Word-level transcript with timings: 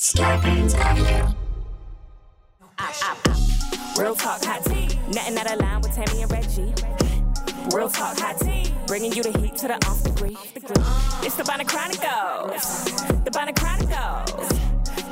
Starburns 0.00 0.74
Audio. 0.80 1.36
Real 3.98 4.14
talk 4.14 4.42
hot 4.42 4.64
tea. 4.64 4.88
Nothing 5.12 5.36
out 5.36 5.52
of 5.52 5.60
line 5.60 5.82
with 5.82 5.94
Tammy 5.94 6.22
and 6.22 6.32
Reggie. 6.32 6.72
Real 7.76 7.90
talk 7.90 8.18
hot 8.18 8.40
tea. 8.40 8.72
Bringing 8.86 9.12
you 9.12 9.22
the 9.22 9.38
heat 9.38 9.56
to 9.56 9.68
the 9.68 9.74
off 9.86 10.02
degree. 10.02 10.38
It's 11.22 11.34
the 11.34 11.44
Bonnet 11.44 11.68
Chronicles. 11.68 12.94
The 13.24 13.30
Bonnet 13.30 13.56
Chronicles. 13.56 14.48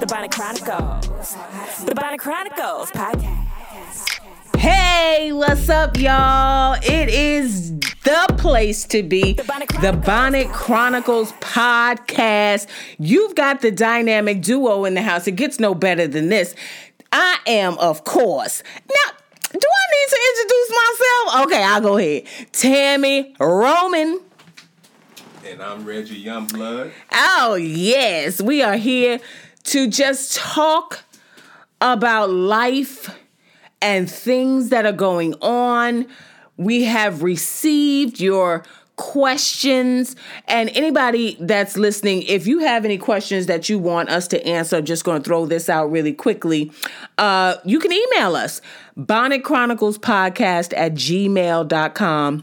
The 0.01 0.07
Bonnet 0.07 0.31
Chronicles. 0.31 1.37
The 1.85 1.95
Bonnet 1.95 2.19
Chronicles 2.21 2.91
podcast. 2.93 3.48
Hey, 4.59 5.31
what's 5.33 5.69
up, 5.69 5.97
y'all? 5.97 6.77
It 6.83 7.09
is 7.09 7.79
the 7.79 8.35
place 8.39 8.85
to 8.87 9.05
be. 9.05 9.35
The 9.35 9.45
Bonnet 9.45 10.49
Chronicles. 10.49 10.57
Chronicles 10.57 11.33
podcast. 11.35 12.67
You've 12.99 13.37
got 13.37 13.61
the 13.61 13.71
dynamic 13.71 14.43
duo 14.43 14.85
in 14.85 14.95
the 14.95 15.03
house. 15.03 15.29
It 15.29 15.37
gets 15.37 15.61
no 15.61 15.77
better 15.77 16.09
than 16.09 16.29
this. 16.29 16.57
I 17.13 17.39
am, 17.47 17.79
of 17.79 18.03
course. 18.03 18.65
Now, 18.89 19.13
do 19.53 19.61
I 19.61 19.85
need 19.95 20.09
to 20.11 20.21
introduce 20.29 20.71
myself? 20.71 21.47
Okay, 21.47 21.63
I'll 21.63 21.81
go 21.81 21.97
ahead. 21.97 22.25
Tammy 22.51 23.37
Roman. 23.39 24.21
And 25.47 25.63
I'm 25.63 25.85
Reggie 25.85 26.25
Youngblood. 26.25 26.91
Oh, 27.13 27.55
yes. 27.55 28.43
We 28.43 28.65
are 28.65 28.77
here 28.77 29.21
to 29.65 29.87
just 29.87 30.35
talk 30.35 31.05
about 31.81 32.31
life 32.31 33.18
and 33.81 34.11
things 34.11 34.71
that 34.71 34.87
are 34.87 34.93
going 34.93 35.35
on. 35.41 36.07
We 36.57 36.85
have 36.85 37.23
received 37.23 38.21
your 38.21 38.65
questions 38.97 40.17
and 40.49 40.71
anybody 40.71 41.37
that's 41.39 41.77
listening 41.77 42.23
if 42.23 42.49
you 42.49 42.59
have 42.59 42.85
any 42.85 42.99
questions 42.99 43.47
that 43.47 43.69
you 43.69 43.79
want 43.79 44.09
us 44.09 44.27
to 44.27 44.45
answer 44.45 44.75
I'm 44.75 44.85
just 44.85 45.05
going 45.05 45.23
to 45.23 45.25
throw 45.25 45.47
this 45.47 45.69
out 45.69 45.93
really 45.93 46.13
quickly 46.13 46.73
uh, 47.17 47.59
you 47.65 47.79
can 47.79 47.93
email 47.93 48.35
us 48.35 48.61
bonnet 48.97 49.45
chronicles 49.45 49.99
podcast 49.99 50.77
at 50.77 50.95
gmail.com 50.95 52.43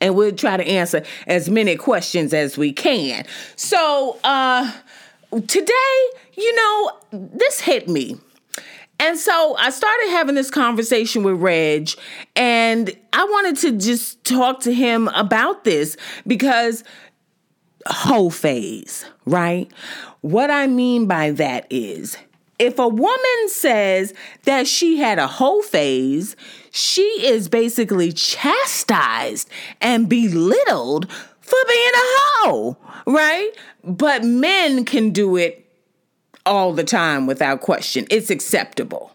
and 0.00 0.14
we'll 0.14 0.32
try 0.32 0.56
to 0.56 0.66
answer 0.66 1.02
as 1.26 1.48
many 1.48 1.76
questions 1.76 2.32
as 2.32 2.56
we 2.56 2.72
can. 2.72 3.24
So, 3.56 4.18
uh, 4.24 4.72
today, 5.32 6.06
you 6.36 6.54
know, 6.54 6.92
this 7.12 7.60
hit 7.60 7.88
me. 7.88 8.18
And 9.00 9.16
so 9.16 9.56
I 9.58 9.70
started 9.70 10.10
having 10.10 10.34
this 10.34 10.50
conversation 10.50 11.22
with 11.22 11.40
Reg, 11.40 11.90
and 12.34 12.90
I 13.12 13.24
wanted 13.24 13.56
to 13.58 13.72
just 13.78 14.24
talk 14.24 14.60
to 14.60 14.74
him 14.74 15.08
about 15.08 15.64
this 15.64 15.96
because 16.26 16.82
whole 17.86 18.30
phase, 18.30 19.04
right? 19.24 19.70
What 20.20 20.50
I 20.50 20.66
mean 20.66 21.06
by 21.06 21.30
that 21.32 21.66
is 21.70 22.16
if 22.58 22.78
a 22.78 22.88
woman 22.88 23.48
says 23.48 24.12
that 24.44 24.66
she 24.66 24.96
had 24.96 25.18
a 25.18 25.26
whole 25.26 25.62
phase, 25.62 26.34
she 26.70 27.02
is 27.02 27.48
basically 27.48 28.12
chastised 28.12 29.48
and 29.80 30.08
belittled 30.08 31.10
for 31.40 31.58
being 31.68 31.92
a 31.94 32.06
hoe, 32.42 32.76
right? 33.06 33.50
But 33.84 34.24
men 34.24 34.84
can 34.84 35.10
do 35.10 35.36
it 35.36 35.67
all 36.48 36.72
the 36.72 36.84
time 36.84 37.26
without 37.26 37.60
question. 37.60 38.06
It's 38.10 38.30
acceptable. 38.30 39.12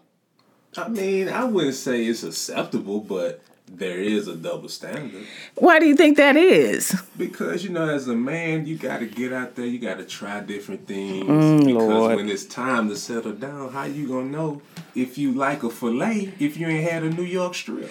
I 0.76 0.88
mean, 0.88 1.28
I 1.28 1.44
wouldn't 1.44 1.74
say 1.74 2.04
it's 2.04 2.22
acceptable, 2.22 3.00
but 3.00 3.40
there 3.68 3.98
is 3.98 4.28
a 4.28 4.34
double 4.36 4.68
standard. 4.68 5.24
Why 5.56 5.78
do 5.78 5.86
you 5.86 5.96
think 5.96 6.16
that 6.16 6.36
is? 6.36 7.00
Because, 7.16 7.64
you 7.64 7.70
know, 7.70 7.88
as 7.88 8.08
a 8.08 8.14
man, 8.14 8.66
you 8.66 8.76
got 8.76 8.98
to 8.98 9.06
get 9.06 9.32
out 9.32 9.54
there, 9.54 9.66
you 9.66 9.78
got 9.78 9.98
to 9.98 10.04
try 10.04 10.40
different 10.40 10.86
things. 10.86 11.26
because 11.64 11.82
Mm, 11.82 11.88
Lord. 11.88 12.16
when 12.16 12.28
it's 12.28 12.44
time 12.44 12.88
to 12.88 12.96
settle 12.96 13.32
down, 13.32 13.72
how 13.72 13.84
you 13.84 14.06
going 14.06 14.30
to 14.30 14.36
know 14.36 14.62
if 14.94 15.16
you 15.16 15.32
like 15.32 15.62
a 15.62 15.70
filet 15.70 16.34
if 16.38 16.56
you 16.56 16.66
ain't 16.66 16.90
had 16.90 17.02
a 17.04 17.10
New 17.10 17.22
York 17.22 17.54
strip? 17.54 17.90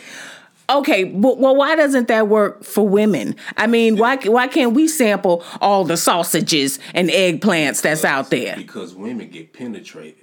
Okay, 0.69 1.03
but 1.03 1.39
well, 1.39 1.55
why 1.55 1.75
doesn't 1.75 2.07
that 2.07 2.27
work 2.27 2.63
for 2.63 2.87
women? 2.87 3.35
I 3.57 3.67
mean, 3.67 3.97
why 3.97 4.15
why 4.17 4.47
can't 4.47 4.73
we 4.73 4.87
sample 4.87 5.43
all 5.59 5.83
the 5.83 5.97
sausages 5.97 6.79
and 6.93 7.09
eggplants 7.09 7.81
that's 7.81 8.05
out 8.05 8.29
there? 8.29 8.55
Because 8.55 8.95
women 8.95 9.29
get 9.29 9.53
penetrated. 9.53 10.22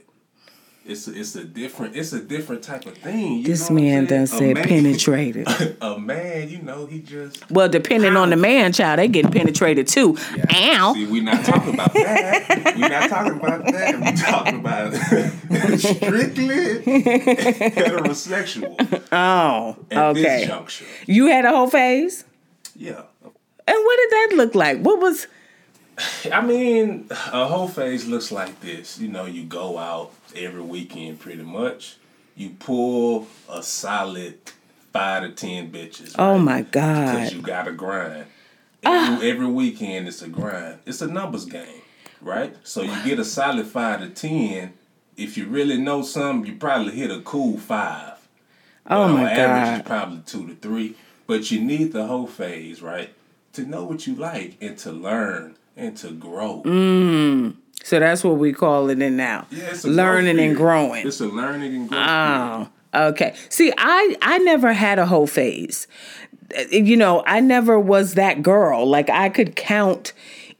It's 0.86 1.06
a, 1.06 1.14
it's 1.18 1.36
a 1.36 1.44
different 1.44 1.94
it's 1.94 2.12
a 2.14 2.20
different 2.20 2.62
type 2.64 2.86
of 2.86 2.96
thing. 2.96 3.42
This 3.42 3.70
man 3.70 4.06
done 4.06 4.26
said 4.26 4.54
man- 4.56 4.64
penetrated. 4.66 5.46
a 5.80 5.98
man, 5.98 6.48
you 6.48 6.62
know, 6.62 6.86
he 6.86 7.00
just 7.00 7.48
Well, 7.50 7.68
depending 7.68 8.16
on 8.16 8.30
the 8.30 8.36
man, 8.36 8.72
child, 8.72 8.98
they 8.98 9.06
getting 9.06 9.30
penetrated 9.30 9.86
too. 9.86 10.16
Ow. 10.52 10.94
See, 10.94 11.06
we're 11.06 11.22
not 11.22 11.44
talking 11.44 11.74
about 11.74 11.92
that. 11.92 12.74
we're 12.76 12.88
not 12.88 13.08
talking 13.10 13.38
about 13.38 13.64
that. 13.66 14.00
We're 14.00 14.16
talking 14.30 14.58
about 14.60 14.94
strictly 15.78 16.80
heterosexual 17.70 18.74
Oh, 19.12 19.76
at 19.90 20.12
this 20.14 20.24
okay. 20.24 20.46
juncture. 20.46 20.84
You 21.06 21.26
had 21.26 21.44
a 21.44 21.50
whole 21.50 21.68
phase, 21.68 22.24
Yeah. 22.74 23.02
and 23.22 23.34
what 23.66 23.96
did 23.98 24.10
that 24.10 24.30
look 24.36 24.54
like? 24.54 24.78
What 24.80 24.98
was? 25.00 25.26
I 26.32 26.40
mean, 26.40 27.06
a 27.10 27.46
whole 27.46 27.68
phase 27.68 28.06
looks 28.06 28.30
like 28.32 28.60
this. 28.60 28.98
You 28.98 29.08
know, 29.08 29.26
you 29.26 29.44
go 29.44 29.78
out 29.78 30.12
every 30.34 30.62
weekend 30.62 31.20
pretty 31.20 31.42
much. 31.42 31.96
You 32.36 32.50
pull 32.50 33.26
a 33.48 33.62
solid 33.62 34.38
five 34.92 35.22
to 35.22 35.30
ten 35.30 35.70
bitches. 35.70 36.14
Oh 36.18 36.34
right? 36.34 36.40
my 36.40 36.62
Because 36.62 37.30
God! 37.30 37.32
you 37.32 37.42
got 37.42 37.64
to 37.64 37.72
grind. 37.72 38.26
Ah. 38.84 39.14
Every, 39.14 39.30
every 39.30 39.46
weekend 39.46 40.08
it's 40.08 40.22
a 40.22 40.28
grind. 40.28 40.78
It's 40.86 41.02
a 41.02 41.06
numbers 41.06 41.44
game, 41.44 41.82
right? 42.20 42.56
So 42.64 42.82
you 42.82 42.94
get 43.04 43.18
a 43.18 43.24
solid 43.24 43.66
five 43.66 44.00
to 44.00 44.08
ten. 44.08 44.72
If 45.16 45.36
you 45.36 45.46
really 45.46 45.76
know 45.76 46.02
something, 46.02 46.50
you 46.50 46.58
probably 46.58 46.92
hit 46.94 47.10
a 47.10 47.20
cool 47.20 47.58
five. 47.58 48.14
Oh 48.86 49.08
But 49.08 49.12
my 49.12 49.22
on 49.32 49.36
average, 49.38 49.78
it's 49.80 49.88
God! 49.88 49.96
probably 49.98 50.22
two 50.24 50.46
to 50.48 50.54
three. 50.54 50.94
But 51.26 51.50
you 51.50 51.60
need 51.60 51.92
the 51.92 52.06
whole 52.06 52.26
phase, 52.26 52.80
right? 52.80 53.12
To 53.54 53.62
know 53.66 53.84
what 53.84 54.06
you 54.06 54.14
like 54.14 54.56
and 54.60 54.78
to 54.78 54.92
learn 54.92 55.56
and 55.80 55.96
to 55.98 56.10
grow. 56.12 56.62
So 57.82 57.98
that's 57.98 58.22
what 58.22 58.36
we 58.36 58.52
call 58.52 58.90
it 58.90 59.00
in 59.00 59.16
now. 59.16 59.46
Yeah, 59.50 59.70
it's 59.70 59.84
a 59.84 59.88
learning 59.88 60.38
and 60.38 60.54
growing. 60.56 61.06
It's 61.06 61.20
a 61.20 61.26
learning 61.26 61.74
and 61.74 61.88
period. 61.90 62.06
Oh, 62.08 62.68
okay. 63.08 63.34
See, 63.48 63.72
I 63.76 64.16
I 64.20 64.38
never 64.38 64.72
had 64.72 64.98
a 64.98 65.06
whole 65.06 65.26
phase. 65.26 65.86
Uh, 66.56 66.62
You 66.70 66.96
know, 66.96 67.22
I 67.26 67.40
never 67.40 67.78
was 67.80 68.14
that 68.14 68.42
girl. 68.42 68.86
Like 68.86 69.08
I 69.08 69.28
could 69.30 69.56
count 69.56 70.12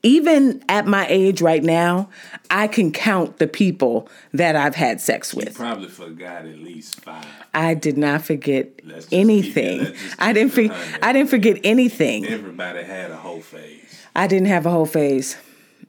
even 0.03 0.65
at 0.67 0.87
my 0.87 1.07
age 1.11 1.43
right 1.43 1.63
now, 1.63 2.09
I 2.49 2.69
can 2.69 2.91
count 2.91 3.37
the 3.39 3.47
people 3.47 4.09
that 4.33 4.57
I've 4.57 4.75
had 4.75 4.99
sex 4.99 5.35
You 5.35 5.43
with. 5.45 5.55
probably 5.55 5.89
forgot 5.89 6.47
at 6.47 6.59
least 6.59 7.03
five. 7.03 7.27
I 7.53 7.75
did 7.75 7.99
not 7.99 8.23
forget 8.23 8.69
Let's 8.83 9.01
just 9.01 9.11
keep 9.11 9.19
it- 9.19 9.21
anything. 9.21 9.95
I 10.19 10.33
didn't 10.33 10.55
forget. 10.55 10.75
I 11.03 11.13
didn't 11.13 11.29
forget 11.29 11.59
anything. 11.65 12.25
Everybody 12.25 12.83
had 12.83 13.11
a 13.11 13.17
whole 13.17 13.43
phase. 13.43 13.90
I 14.15 14.27
didn't 14.27 14.49
have 14.49 14.67
a 14.67 14.71
whole 14.71 14.87
phase. 14.87 15.37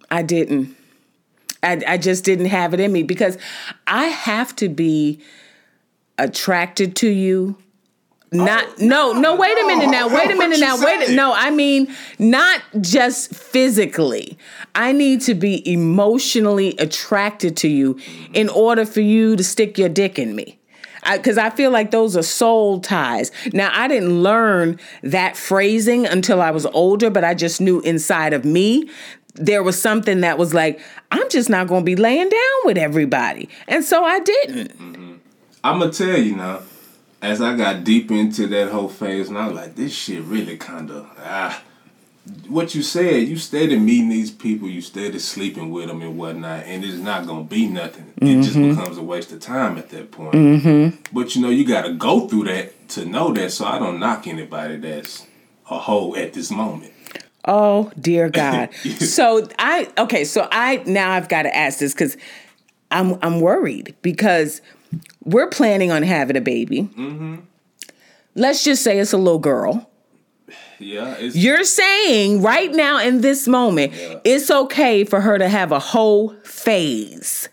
I 0.10 0.22
didn't. 0.24 0.76
I, 1.64 1.82
I 1.88 1.98
just 1.98 2.24
didn't 2.24 2.48
have 2.48 2.74
it 2.74 2.80
in 2.80 2.92
me 2.92 3.04
because 3.04 3.38
I 3.88 4.06
have 4.06 4.56
to 4.58 4.70
be 4.70 5.22
attracted 6.18 6.96
to 6.98 7.10
you. 7.10 7.58
Not 8.34 8.80
no 8.80 9.12
no 9.12 9.36
wait 9.36 9.58
a 9.58 9.68
minute 9.68 9.90
now 9.90 10.08
wait 10.08 10.32
a 10.32 10.36
minute 10.36 10.62
now 10.62 10.82
wait 10.82 11.10
a, 11.10 11.14
no 11.14 11.34
I 11.34 11.52
mean 11.52 11.94
not 12.18 12.62
just 12.80 13.36
physically 13.36 14.38
I 14.74 14.94
need 14.94 15.20
to 15.24 15.36
be 15.36 15.70
emotionally 15.70 16.74
attracted 16.78 17.58
to 17.58 17.68
you 17.68 18.00
in 18.32 18.48
order 18.48 18.86
for 18.86 19.02
you 19.02 19.36
to 19.36 19.44
stick 19.44 19.78
your 19.78 19.90
dick 19.90 20.18
in 20.18 20.34
me 20.34 20.61
because 21.12 21.38
I, 21.38 21.50
feel 21.50 21.72
like 21.72 21.92
those 21.92 22.16
are 22.16 22.24
soul 22.24 22.80
ties. 22.80 23.32
Now, 23.54 23.72
I 23.74 23.88
didn't 23.88 24.22
learn 24.22 24.80
that 25.04 25.36
phrasing 25.36 26.06
until 26.06 26.42
I 26.42 26.52
was 26.52 26.66
older, 26.68 27.10
but 27.10 27.24
I 27.24 27.34
just 27.34 27.60
knew 27.62 27.82
inside 27.82 28.34
of 28.34 28.46
me 28.46 28.90
there 29.36 29.64
was 29.64 29.82
something 29.82 30.22
that 30.22 30.38
was 30.38 30.54
like, 30.54 30.80
I'm 31.12 31.30
just 31.30 31.50
not 31.50 31.68
going 31.68 31.82
to 31.82 31.86
be 31.86 31.96
laying 31.96 32.30
down 32.30 32.60
with 32.66 32.78
everybody. 32.78 33.50
And 33.68 33.84
so 33.84 34.04
I 34.04 34.20
didn't. 34.20 35.22
I'm 35.64 35.80
gonna 35.80 35.92
tell 35.92 36.18
you 36.18 36.36
now, 36.36 36.62
as 37.22 37.40
I 37.40 37.56
got 37.56 37.84
deep 37.84 38.10
into 38.10 38.48
that 38.48 38.72
whole 38.72 38.90
phase, 38.90 39.30
and 39.30 39.38
I 39.38 39.48
was 39.48 39.56
like, 39.56 39.76
this 39.76 39.94
shit 39.94 40.24
really 40.24 40.58
kind 40.58 40.90
of 40.90 41.08
ah. 41.20 41.62
What 42.48 42.76
you 42.76 42.84
said, 42.84 43.28
you 43.28 43.38
steady 43.38 43.80
meeting 43.80 44.10
these 44.10 44.30
people, 44.30 44.68
you 44.68 44.82
steady 44.82 45.18
sleeping 45.18 45.72
with 45.72 45.88
them 45.88 46.02
and 46.02 46.18
whatnot, 46.18 46.66
and 46.66 46.86
it's 46.86 46.98
not 46.98 47.26
gonna 47.26 47.44
be 47.44 47.68
nothing. 47.68 48.14
It 48.18 48.44
just 48.44 48.56
becomes 48.56 48.98
a 48.98 49.02
waste 49.02 49.32
of 49.32 49.40
time 49.40 49.78
at 49.78 49.90
that 49.90 50.12
point. 50.12 50.34
Mm-hmm. 50.34 51.02
But 51.12 51.36
you 51.36 51.42
know, 51.42 51.50
you 51.50 51.66
got 51.66 51.86
to 51.86 51.94
go 51.94 52.28
through 52.28 52.44
that 52.46 52.90
to 52.90 53.06
know 53.06 53.34
that. 53.34 53.52
So 53.52 53.66
I 53.66 53.80
don't 53.80 54.00
knock 54.00 54.28
anybody 54.28 54.78
that's 54.78 55.26
a 55.70 55.80
hoe 55.80 56.16
at 56.16 56.34
this 56.34 56.52
moment. 56.52 56.94
Oh, 57.46 57.92
dear 58.00 58.30
God. 58.32 58.74
so 58.76 59.48
I, 59.58 59.92
okay, 59.98 60.24
so 60.24 60.48
I, 60.52 60.84
now 60.86 61.12
I've 61.12 61.30
got 61.30 61.44
to 61.44 61.56
ask 61.56 61.80
this 61.80 61.94
because 61.94 62.18
I'm, 62.92 63.18
I'm 63.22 63.40
worried 63.40 63.96
because 64.02 64.62
we're 65.24 65.48
planning 65.48 65.92
on 65.92 66.04
having 66.04 66.36
a 66.36 66.42
baby. 66.42 66.90
Let's 68.36 68.64
just 68.64 68.84
say 68.84 69.00
it's 69.00 69.14
a 69.14 69.18
little 69.18 69.40
girl. 69.40 69.90
Yeah, 70.80 71.18
You're 71.20 71.64
saying 71.64 72.42
right 72.42 72.72
now 72.72 73.00
in 73.00 73.22
this 73.22 73.48
moment, 73.48 73.94
Yeah. 73.94 74.20
it's 74.24 74.50
okay 74.50 75.04
for 75.04 75.22
her 75.22 75.38
to 75.38 75.48
have 75.48 75.72
a 75.72 75.80
whole 75.80 76.30
phase. 76.44 77.48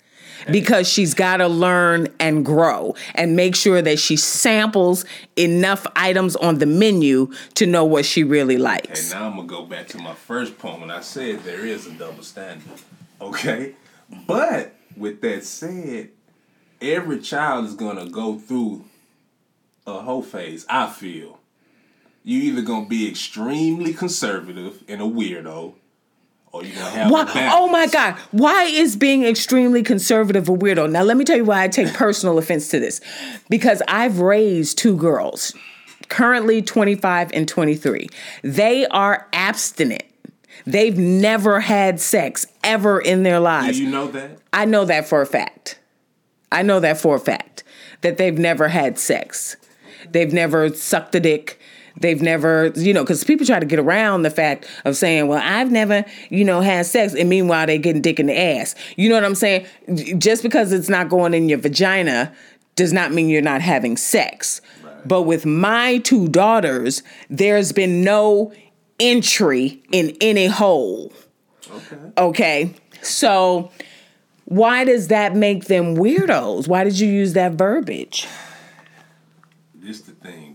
because 0.50 0.89
she's 0.89 1.12
got 1.12 1.39
to 1.39 1.47
learn 1.47 2.09
and 2.19 2.43
grow 2.43 2.95
and 3.15 3.37
make 3.37 3.55
sure 3.55 3.83
that 3.83 3.99
she 3.99 4.17
samples 4.17 5.05
enough 5.37 5.87
items 5.95 6.37
on 6.37 6.56
the 6.56 6.65
menu 6.65 7.31
to 7.55 7.67
know 7.67 7.85
what 7.85 8.06
she 8.06 8.25
really 8.25 8.56
likes. 8.56 9.12
And 9.12 9.21
now 9.21 9.27
I'm 9.29 9.37
gonna 9.37 9.47
go 9.47 9.65
back 9.67 9.89
to 9.89 9.99
my 9.99 10.15
first 10.15 10.56
point 10.59 10.81
when 10.81 10.91
I 10.91 11.01
said 11.03 11.41
there 11.44 11.67
is 11.67 11.87
a 11.87 11.91
double 11.91 12.23
standard. 12.23 12.62
Okay? 13.21 13.75
But 14.27 14.73
with 14.97 15.21
that 15.21 15.44
said, 15.44 16.09
every 16.81 17.19
child 17.21 17.67
is 17.67 17.75
gonna 17.75 18.06
go 18.09 18.39
through 18.39 18.87
a 19.87 20.01
whole 20.01 20.23
phase, 20.23 20.65
I 20.71 20.87
feel. 20.89 21.38
You 22.29 22.43
either 22.43 22.61
gonna 22.61 22.85
be 22.85 23.09
extremely 23.09 23.95
conservative 23.95 24.85
and 24.87 25.01
a 25.01 25.05
weirdo, 25.07 25.73
or 26.53 26.63
you're 26.63 26.75
gonna 26.75 26.91
have 26.91 27.11
Why, 27.11 27.51
oh 27.55 27.71
my 27.71 27.87
God. 27.87 28.17
Why 28.33 28.65
is 28.65 28.97
being 28.97 29.25
extremely 29.25 29.83
conservative 29.83 30.47
a 30.47 30.53
weirdo? 30.53 30.91
Now, 30.91 31.05
let 31.05 31.17
me 31.17 31.25
tell 31.25 31.39
you 31.39 31.47
why 31.47 31.63
I 31.63 31.69
take 31.69 31.95
personal 31.95 32.37
offense 32.37 32.69
to 32.69 32.81
this. 32.81 33.01
Because 33.49 33.81
I've 33.89 34.21
raised 34.21 34.77
two 34.77 34.95
girls, 34.95 35.55
currently 36.11 36.61
25 36.61 37.31
and 37.33 37.49
23. 37.49 38.09
They 38.43 38.85
are 38.89 39.27
abstinent. 39.33 40.03
They've 40.67 40.99
never 40.99 41.61
had 41.61 41.99
sex 41.99 42.47
ever 42.63 43.01
in 43.01 43.23
their 43.23 43.39
Do 43.39 43.45
lives. 43.45 43.81
you 43.81 43.89
know 43.89 44.09
that? 44.09 44.39
I 44.53 44.67
know 44.67 44.85
that 44.85 45.09
for 45.09 45.23
a 45.23 45.27
fact. 45.27 45.79
I 46.53 46.61
know 46.61 46.79
that 46.79 47.01
for 47.01 47.17
a 47.17 47.21
fact 47.21 47.65
that 48.03 48.19
they've 48.19 48.39
never 48.39 48.69
had 48.69 48.99
sex. 48.99 49.57
They've 50.11 50.33
never 50.33 50.69
sucked 50.75 51.15
a 51.15 51.21
dick. 51.21 51.59
They've 52.00 52.21
never, 52.21 52.69
you 52.77 52.93
know, 52.93 53.03
because 53.03 53.25
people 53.25 53.47
try 53.47 53.59
to 53.59 53.67
get 53.67 53.79
around 53.79 54.23
the 54.23 54.31
fact 54.31 54.67
of 54.85 54.97
saying, 54.97 55.27
well, 55.27 55.41
I've 55.43 55.71
never, 55.71 56.05
you 56.31 56.45
know, 56.45 56.61
had 56.61 56.87
sex. 56.87 57.15
And 57.15 57.29
meanwhile, 57.29 57.67
they're 57.67 57.79
getting 57.79 58.03
dick 58.03 58.21
in 58.21 58.27
the 58.27 58.39
ass. 58.39 58.75
You 58.97 59.09
know 59.09 59.17
what 59.17 59.25
I'm 59.25 59.35
saying? 59.35 59.67
Just 60.19 60.43
because 60.43 60.73
it's 60.73 60.89
not 60.89 61.09
going 61.09 61.35
in 61.35 61.49
your 61.49 61.59
vagina 61.59 62.33
does 62.77 62.93
not 62.93 63.12
mean 63.12 63.29
you're 63.29 63.43
not 63.43 63.61
having 63.61 63.97
sex. 63.97 64.61
But 65.05 65.23
with 65.23 65.47
my 65.47 65.99
two 65.99 66.29
daughters, 66.29 67.03
there's 67.31 67.73
been 67.73 68.03
no 68.03 68.53
entry 69.01 69.83
in 69.93 70.17
any 70.21 70.47
hole. 70.47 71.12
Okay. 71.71 71.97
Okay. 72.17 72.75
So 73.03 73.71
why 74.44 74.85
does 74.85 75.09
that 75.09 75.37
make 75.37 75.67
them 75.67 75.97
weirdos? 75.97 76.69
Why 76.69 76.85
did 76.85 76.99
you 76.99 77.09
use 77.09 77.35
that 77.35 77.53
verbiage? 77.53 78.27
This 79.75 80.01
the 80.01 80.12
thing. 80.12 80.48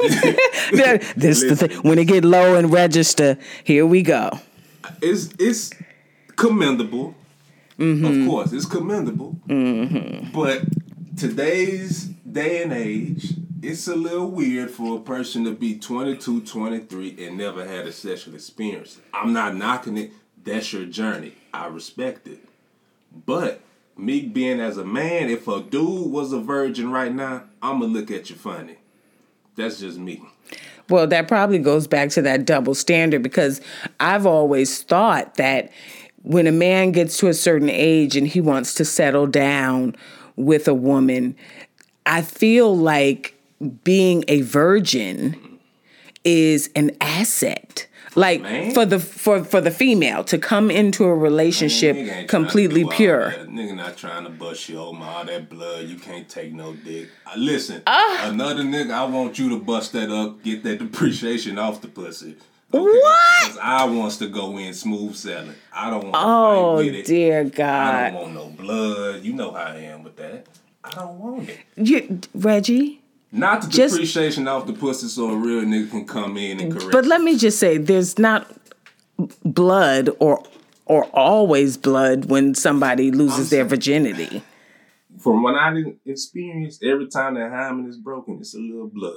this 1.16 1.42
the 1.42 1.56
thing. 1.56 1.70
When 1.82 1.98
it 1.98 2.06
get 2.06 2.24
low 2.24 2.56
and 2.56 2.72
register, 2.72 3.38
here 3.64 3.86
we 3.86 4.02
go. 4.02 4.30
it's 5.02 5.32
it's 5.38 5.70
commendable. 6.36 7.14
Mm-hmm. 7.78 8.22
Of 8.22 8.28
course, 8.28 8.52
it's 8.52 8.66
commendable. 8.66 9.36
Mm-hmm. 9.48 10.32
But 10.32 10.64
today's 11.16 12.04
day 12.04 12.62
and 12.62 12.72
age, 12.72 13.34
it's 13.62 13.88
a 13.88 13.96
little 13.96 14.30
weird 14.30 14.70
for 14.70 14.98
a 14.98 15.00
person 15.00 15.44
to 15.44 15.52
be 15.52 15.78
22, 15.78 16.42
23 16.42 17.26
and 17.26 17.38
never 17.38 17.66
had 17.66 17.86
a 17.86 17.92
sexual 17.92 18.34
experience. 18.34 18.98
I'm 19.12 19.32
not 19.32 19.56
knocking 19.56 19.96
it. 19.96 20.12
That's 20.42 20.72
your 20.72 20.86
journey. 20.86 21.34
I 21.52 21.66
respect 21.66 22.26
it. 22.26 22.40
But 23.26 23.60
me 23.96 24.22
being 24.22 24.60
as 24.60 24.76
a 24.78 24.84
man, 24.84 25.28
if 25.28 25.46
a 25.48 25.60
dude 25.60 26.10
was 26.10 26.32
a 26.32 26.40
virgin 26.40 26.90
right 26.90 27.14
now, 27.14 27.44
I'ma 27.62 27.86
look 27.86 28.10
at 28.10 28.30
you 28.30 28.36
funny. 28.36 28.76
That's 29.56 29.80
just 29.80 29.98
me. 29.98 30.22
Well, 30.88 31.06
that 31.06 31.28
probably 31.28 31.58
goes 31.58 31.86
back 31.86 32.10
to 32.10 32.22
that 32.22 32.44
double 32.44 32.74
standard 32.74 33.22
because 33.22 33.60
I've 34.00 34.26
always 34.26 34.82
thought 34.82 35.36
that 35.36 35.70
when 36.22 36.46
a 36.46 36.52
man 36.52 36.92
gets 36.92 37.16
to 37.18 37.28
a 37.28 37.34
certain 37.34 37.70
age 37.70 38.16
and 38.16 38.26
he 38.26 38.40
wants 38.40 38.74
to 38.74 38.84
settle 38.84 39.26
down 39.26 39.94
with 40.36 40.66
a 40.66 40.74
woman, 40.74 41.36
I 42.06 42.22
feel 42.22 42.76
like 42.76 43.34
being 43.84 44.24
a 44.28 44.40
virgin 44.42 45.58
is 46.24 46.70
an 46.74 46.90
asset. 47.00 47.86
Like 48.16 48.42
Man. 48.42 48.72
for 48.74 48.84
the 48.84 48.98
for 48.98 49.44
for 49.44 49.60
the 49.60 49.70
female 49.70 50.24
to 50.24 50.38
come 50.38 50.70
into 50.70 51.04
a 51.04 51.14
relationship 51.14 51.94
Nigga 51.96 51.98
ain't 52.00 52.08
trying 52.10 52.22
to 52.22 52.26
completely 52.28 52.84
pure. 52.84 53.30
Nigga 53.46 53.76
not 53.76 53.96
trying 53.96 54.24
to 54.24 54.30
bust 54.30 54.68
you 54.68 54.78
open 54.80 55.02
all 55.02 55.24
that 55.24 55.48
blood. 55.48 55.84
You 55.86 55.96
can't 55.96 56.28
take 56.28 56.52
no 56.52 56.74
dick. 56.74 57.08
Uh, 57.26 57.34
listen, 57.36 57.82
Ah. 57.86 58.28
another 58.30 58.62
nigga, 58.64 58.90
I 58.90 59.04
want 59.04 59.38
you 59.38 59.48
to 59.50 59.58
bust 59.58 59.92
that 59.92 60.10
up, 60.10 60.42
get 60.42 60.62
that 60.64 60.78
depreciation 60.84 61.58
off 61.58 61.80
the 61.82 61.88
pussy. 61.88 62.36
Okay? 62.72 62.82
What? 62.84 63.58
I 63.60 63.84
wants 63.84 64.16
to 64.18 64.28
go 64.28 64.56
in 64.58 64.74
smooth 64.74 65.14
selling. 65.16 65.54
I 65.72 65.90
don't 65.90 66.02
want 66.04 66.14
to 66.14 66.20
Oh 66.20 66.76
fight 66.78 66.86
with 66.86 66.94
it. 66.96 67.06
dear 67.06 67.40
I 67.64 68.10
don't 68.10 68.14
want 68.14 68.34
no 68.34 68.46
blood. 68.48 69.22
You 69.22 69.32
know 69.32 69.50
how 69.52 69.64
I 69.64 69.76
am 69.76 70.02
with 70.04 70.16
that. 70.16 70.46
I 70.84 70.90
don't 70.90 71.18
want 71.18 71.48
it. 71.48 71.58
You, 71.76 72.20
Reggie, 72.34 72.99
Not 73.32 73.62
the 73.62 73.68
Just- 73.68 73.94
depreciation 73.94 74.48
off 74.48 74.66
the 74.66 74.72
pussy 74.72 75.06
so 75.06 75.30
a 75.30 75.36
real 75.36 75.62
nigga 75.62 75.90
can 75.90 76.06
come 76.06 76.36
in 76.36 76.60
and 76.60 76.72
correct. 76.72 76.92
But 76.92 77.06
let 77.06 77.20
me 77.20 77.36
just 77.36 77.58
say, 77.58 77.78
there's 77.78 78.18
not 78.18 78.50
blood 79.44 80.10
or 80.18 80.42
or 80.86 81.04
always 81.12 81.76
blood 81.76 82.24
when 82.24 82.52
somebody 82.54 83.12
loses 83.12 83.50
their 83.50 83.64
virginity. 83.64 84.42
From 85.20 85.42
what 85.44 85.54
I 85.54 85.72
didn't 85.72 85.98
experience, 86.04 86.80
every 86.82 87.06
time 87.06 87.34
that 87.34 87.50
hymen 87.50 87.88
is 87.88 87.96
broken, 87.96 88.38
it's 88.40 88.56
a 88.56 88.58
little 88.58 88.90
blood. 88.92 89.14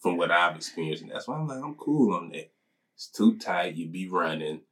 From 0.00 0.16
what 0.16 0.32
I've 0.32 0.56
experienced, 0.56 1.02
and 1.02 1.12
that's 1.12 1.28
why 1.28 1.36
I'm 1.36 1.46
like, 1.46 1.62
I'm 1.62 1.76
cool 1.76 2.14
on 2.14 2.30
that. 2.30 2.50
It's 2.96 3.08
too 3.08 3.38
tight, 3.38 3.76
you 3.76 3.88
be 3.88 4.08
running. 4.08 4.62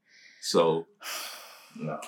So, 0.40 0.86
nah. 1.76 1.98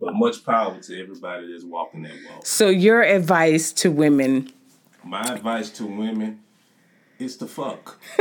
But 0.00 0.14
much 0.14 0.42
power 0.42 0.80
to 0.80 1.02
everybody 1.02 1.52
that's 1.52 1.64
walking 1.64 2.02
that 2.04 2.14
walk. 2.30 2.46
So 2.46 2.68
your 2.70 3.02
advice 3.02 3.70
to 3.74 3.90
women 3.90 4.50
My 5.04 5.22
advice 5.22 5.70
to 5.70 5.86
women 5.86 6.40
is 7.18 7.36
to 7.36 7.46
fuck. 7.46 7.98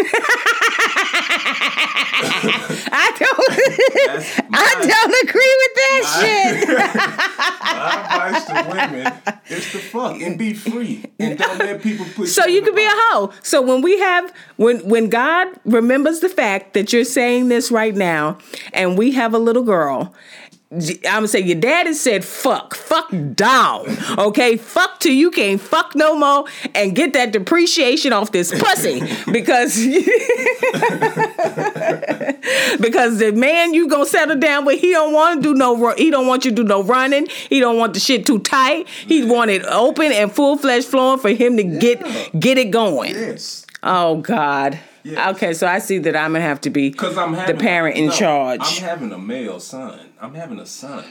I 2.92 3.16
don't 3.18 3.48
That's 4.08 4.40
I 4.52 4.76
don't 4.82 5.16
agree 5.30 5.56
with 5.60 5.74
that 5.76 6.02
shit. 6.20 6.68
My 7.70 7.94
advice 8.02 8.46
to 8.46 8.54
women 8.70 9.06
is 9.50 9.72
to 9.72 9.78
fuck 9.80 10.22
and 10.22 10.38
be 10.38 10.54
free 10.54 11.06
and 11.18 11.38
don't 11.38 11.60
let 11.60 11.82
people 11.82 12.06
put 12.16 12.28
So 12.28 12.44
in 12.46 12.54
you 12.54 12.62
can 12.62 12.76
be 12.76 12.86
a 12.86 12.92
hoe. 12.92 13.32
So 13.42 13.62
when 13.62 13.82
we 13.82 14.00
have 14.00 14.34
when 14.58 14.88
when 14.88 15.10
God 15.10 15.48
remembers 15.66 16.20
the 16.20 16.30
fact 16.30 16.74
that 16.74 16.92
you're 16.92 17.06
saying 17.06 17.50
this 17.50 17.72
right 17.72 17.96
now 17.96 18.38
and 18.74 18.98
we 18.98 19.12
have 19.12 19.34
a 19.34 19.40
little 19.40 19.64
girl 19.64 20.14
I'm 20.72 21.00
gonna 21.02 21.28
say 21.28 21.40
your 21.40 21.60
daddy 21.60 21.94
said 21.94 22.24
fuck, 22.24 22.76
fuck 22.76 23.12
down, 23.34 23.88
okay? 24.20 24.56
Fuck 24.56 25.00
till 25.00 25.14
you 25.14 25.32
can't 25.32 25.60
fuck 25.60 25.96
no 25.96 26.16
more 26.16 26.46
and 26.76 26.96
get 26.96 27.14
that 27.14 27.32
depreciation 27.34 28.14
off 28.14 28.32
this 28.32 28.52
pussy 28.52 29.00
because 29.32 29.76
because 32.80 33.18
the 33.18 33.32
man 33.36 33.74
you 33.74 33.88
gonna 33.88 34.06
settle 34.06 34.38
down 34.38 34.66
with 34.66 34.80
he 34.80 34.92
don't 34.92 35.12
want 35.12 35.42
to 35.42 35.54
do 35.54 35.56
no 35.58 35.92
he 35.96 36.12
don't 36.12 36.28
want 36.28 36.46
you 36.46 36.52
to 36.52 36.56
do 36.58 36.64
no 36.64 36.84
running 36.84 37.26
he 37.50 37.60
don't 37.60 37.78
want 37.80 37.96
the 37.96 38.00
shit 38.00 38.28
too 38.28 38.38
tight 38.38 38.88
he 38.88 39.24
want 39.26 39.50
it 39.50 39.66
open 39.66 40.12
and 40.12 40.32
full 40.32 40.56
flesh 40.56 40.84
flowing 40.84 41.20
for 41.20 41.32
him 41.32 41.58
to 41.58 41.64
get 41.64 42.00
get 42.40 42.58
it 42.60 42.72
going. 42.72 43.16
Yes. 43.16 43.66
Oh 43.82 44.18
God. 44.18 44.80
Yes. 45.12 45.36
Okay, 45.36 45.54
so 45.54 45.68
I 45.68 45.80
see 45.80 45.98
that 46.00 46.16
I'm 46.16 46.34
gonna 46.34 46.44
have 46.44 46.62
to 46.62 46.70
be 46.70 46.92
Cause 46.92 47.18
I'm 47.18 47.34
having 47.34 47.56
the 47.56 47.62
parent 47.62 47.98
in 47.98 48.08
no, 48.08 48.12
charge. 48.12 48.60
I'm 48.62 48.84
having 48.84 49.12
a 49.12 49.18
male 49.18 49.60
son. 49.60 50.00
I'm 50.22 50.34
having 50.34 50.60
a 50.60 50.66
son. 50.66 51.06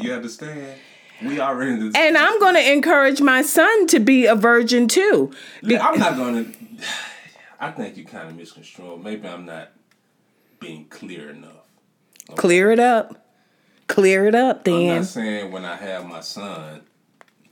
You 0.00 0.14
understand? 0.14 0.74
We 1.22 1.40
already. 1.40 1.72
In 1.72 1.80
this, 1.80 1.94
and 1.94 2.18
I'm 2.18 2.38
to 2.40 2.72
encourage 2.72 3.20
my 3.20 3.42
son 3.42 3.86
to 3.88 4.00
be 4.00 4.26
a 4.26 4.34
virgin 4.34 4.88
too. 4.88 5.32
I'm 5.62 5.98
not 5.98 6.16
gonna. 6.16 6.46
I 7.60 7.70
think 7.70 7.96
you 7.96 8.04
kind 8.04 8.28
of 8.28 8.36
misconstrued. 8.36 9.02
Maybe 9.02 9.26
I'm 9.26 9.46
not 9.46 9.72
being 10.60 10.86
clear 10.86 11.30
enough. 11.30 11.52
Clear 12.34 12.70
it 12.70 12.80
up. 12.80 13.22
Clear 13.86 14.26
it 14.26 14.34
up, 14.34 14.64
then. 14.64 14.90
I'm 14.90 14.96
not 14.96 15.06
saying 15.06 15.52
when 15.52 15.64
I 15.64 15.76
have 15.76 16.04
my 16.06 16.20
son 16.20 16.82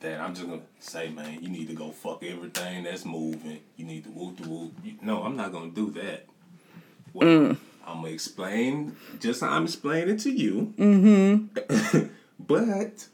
that 0.04 0.20
I'm 0.20 0.34
just 0.34 0.46
gonna 0.46 0.60
say, 0.78 1.08
man, 1.08 1.42
you 1.42 1.48
need 1.48 1.66
to 1.68 1.74
go 1.74 1.90
fuck 1.90 2.22
everything 2.22 2.84
that's 2.84 3.04
moving. 3.04 3.60
You 3.76 3.86
need 3.86 4.04
to 4.04 4.10
whoop 4.10 4.36
the 4.36 4.48
whoop. 4.48 4.72
No, 5.02 5.22
I'm 5.22 5.36
not 5.36 5.50
gonna 5.50 5.70
do 5.70 5.90
that. 5.92 6.26
Well, 7.12 7.28
Mm. 7.28 7.56
I'm 7.86 8.00
gonna 8.02 8.12
explain 8.14 8.96
just 9.20 9.40
how 9.40 9.48
I'm 9.50 9.64
explaining 9.64 10.16
to 10.18 10.30
you. 10.30 10.72
Mm-hmm. 10.78 12.06
but 12.38 13.08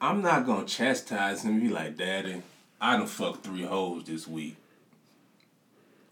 I'm 0.00 0.22
not 0.22 0.46
gonna 0.46 0.66
chastise 0.66 1.44
him. 1.44 1.52
and 1.54 1.62
Be 1.62 1.68
like, 1.68 1.96
Daddy, 1.96 2.42
I 2.80 2.96
done 2.96 3.06
fucked 3.06 3.44
three 3.44 3.62
hoes 3.62 4.04
this 4.04 4.26
week. 4.26 4.56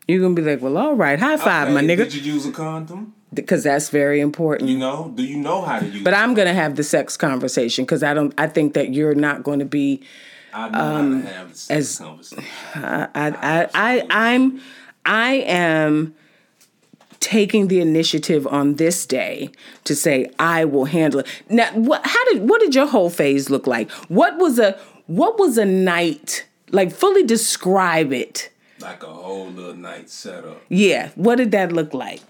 You're 0.09 0.29
to 0.29 0.35
be 0.35 0.43
like, 0.43 0.61
well, 0.61 0.77
all 0.77 0.95
right, 0.95 1.19
high 1.19 1.37
five, 1.37 1.73
my 1.73 1.81
nigga. 1.81 1.99
Did 1.99 2.15
you 2.15 2.33
use 2.35 2.47
a 2.47 2.53
condom? 2.53 3.15
Because 3.33 3.65
that's 3.65 3.89
very 3.89 4.21
important. 4.21 4.69
You 4.69 4.79
know? 4.79 5.13
Do 5.15 5.23
you 5.23 5.39
know 5.39 5.63
how 5.63 5.79
to 5.79 5.87
use? 5.87 6.05
but 6.05 6.15
I'm 6.15 6.35
going 6.35 6.49
to 6.49 6.55
have 6.55 6.77
the 6.77 6.85
sex 6.85 7.17
conversation 7.17 7.85
because 7.85 8.03
I 8.03 8.15
don't. 8.15 8.35
I 8.39 8.47
think 8.47 8.75
that 8.75 8.93
you're 8.93 9.15
not 9.15 9.43
going 9.43 9.59
to 9.61 9.65
be. 9.65 10.03
I 10.55 10.69
know 10.69 10.79
how 10.79 11.01
to 11.01 11.35
have 11.35 11.53
the 11.53 11.59
sex 11.59 11.71
um, 11.71 11.77
as- 11.79 11.99
conversation. 11.99 12.45
I, 12.75 13.09
I, 13.15 13.69
I, 13.75 14.07
I'm, 14.35 14.61
I 15.07 15.33
am 15.47 16.15
taking 17.21 17.69
the 17.69 17.81
initiative 17.81 18.47
on 18.49 18.75
this 18.75 19.07
day 19.07 19.51
to 19.85 19.95
say 19.95 20.29
I 20.39 20.65
will 20.65 20.87
handle 20.87 21.21
it. 21.21 21.27
Now, 21.49 21.71
what 21.73 22.05
how 22.05 22.25
did 22.27 22.49
what 22.49 22.61
did 22.61 22.75
your 22.75 22.87
whole 22.87 23.11
phase 23.11 23.49
look 23.49 23.67
like? 23.67 23.91
What 24.09 24.39
was 24.39 24.59
a 24.59 24.79
what 25.07 25.39
was 25.39 25.57
a 25.57 25.65
night 25.65 26.45
like 26.73 26.91
fully 26.91 27.23
describe 27.23 28.13
it. 28.13 28.51
Like 28.81 29.03
a 29.05 29.07
whole 29.07 29.47
little 29.47 29.75
night 29.75 30.11
setup. 30.11 30.63
Yeah, 30.69 31.11
what 31.15 31.37
did 31.37 31.53
that 31.53 31.71
look 31.71 31.95
like? 31.95 32.21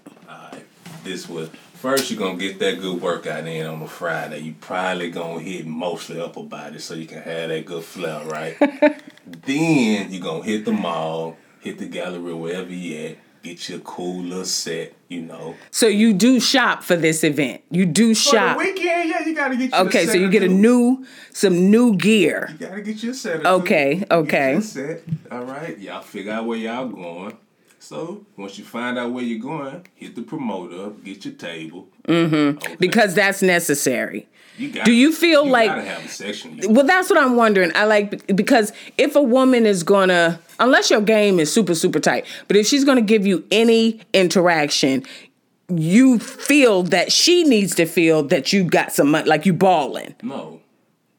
Alright. 1.03 1.11
This 1.11 1.29
was 1.29 1.49
First, 1.83 2.09
you're 2.09 2.17
gonna 2.17 2.37
get 2.37 2.59
that 2.59 2.79
good 2.79 3.01
workout 3.01 3.45
in 3.45 3.65
on 3.65 3.81
a 3.81 3.87
Friday. 3.89 4.39
You 4.39 4.55
probably 4.61 5.11
gonna 5.11 5.41
hit 5.41 5.67
mostly 5.67 6.21
upper 6.21 6.43
body 6.43 6.79
so 6.79 6.93
you 6.93 7.05
can 7.05 7.21
have 7.21 7.49
that 7.49 7.65
good 7.65 7.83
flow, 7.83 8.23
right? 8.23 8.57
then 9.27 10.09
you're 10.09 10.23
gonna 10.23 10.45
hit 10.45 10.63
the 10.63 10.71
mall, 10.71 11.35
hit 11.59 11.79
the 11.79 11.87
gallery, 11.87 12.33
wherever 12.33 12.71
you 12.71 13.07
at, 13.07 13.17
get 13.43 13.67
your 13.67 13.79
cool 13.79 14.23
little 14.23 14.45
set, 14.45 14.93
you 15.09 15.23
know. 15.23 15.55
So 15.71 15.87
you 15.87 16.13
do 16.13 16.39
shop 16.39 16.83
for 16.83 16.95
this 16.95 17.25
event. 17.25 17.63
You 17.69 17.85
do 17.85 18.13
shop. 18.13 18.55
For 18.55 18.63
the 18.63 18.71
weekend, 18.71 19.09
yeah, 19.09 19.25
you 19.25 19.35
gotta 19.35 19.57
get. 19.57 19.73
okay, 19.73 20.05
so 20.05 20.13
you 20.13 20.29
get 20.29 20.43
a 20.43 20.47
new, 20.47 21.05
some 21.33 21.69
new 21.69 21.97
gear. 21.97 22.47
You 22.53 22.65
gotta 22.65 22.81
get 22.81 23.03
your 23.03 23.13
set. 23.13 23.45
Okay, 23.45 24.05
okay. 24.09 24.61
Set. 24.61 25.01
All 25.29 25.43
right, 25.43 25.77
y'all 25.77 26.01
figure 26.01 26.31
out 26.31 26.45
where 26.45 26.57
y'all 26.57 26.87
going. 26.87 27.37
So 27.83 28.25
once 28.37 28.57
you 28.57 28.63
find 28.63 28.97
out 28.97 29.11
where 29.11 29.25
you're 29.25 29.41
going, 29.41 29.85
hit 29.93 30.15
the 30.15 30.21
promoter, 30.21 30.91
get 31.03 31.25
your 31.25 31.33
table. 31.33 31.89
Mm-hmm. 32.07 32.57
Okay. 32.57 32.75
Because 32.79 33.13
that's 33.13 33.41
necessary. 33.41 34.29
You 34.57 34.71
got, 34.71 34.85
Do 34.85 34.93
you 34.93 35.11
feel 35.11 35.43
you 35.45 35.51
like 35.51 35.69
well 36.69 36.85
that's 36.85 37.09
what 37.09 37.21
I'm 37.21 37.35
wondering. 37.35 37.73
I 37.75 37.83
like 37.83 38.25
because 38.33 38.71
if 38.97 39.17
a 39.17 39.21
woman 39.21 39.65
is 39.65 39.83
gonna 39.83 40.39
unless 40.61 40.89
your 40.89 41.01
game 41.01 41.41
is 41.41 41.51
super 41.51 41.75
super 41.75 41.99
tight, 41.99 42.25
but 42.47 42.55
if 42.55 42.67
she's 42.67 42.85
gonna 42.85 43.01
give 43.01 43.27
you 43.27 43.45
any 43.51 43.99
interaction, 44.13 45.03
you 45.67 46.19
feel 46.19 46.83
that 46.83 47.11
she 47.11 47.43
needs 47.43 47.75
to 47.75 47.85
feel 47.85 48.23
that 48.23 48.53
you 48.53 48.63
got 48.63 48.93
some 48.93 49.11
money, 49.11 49.27
like 49.27 49.45
you 49.45 49.51
balling. 49.51 50.15
No, 50.23 50.61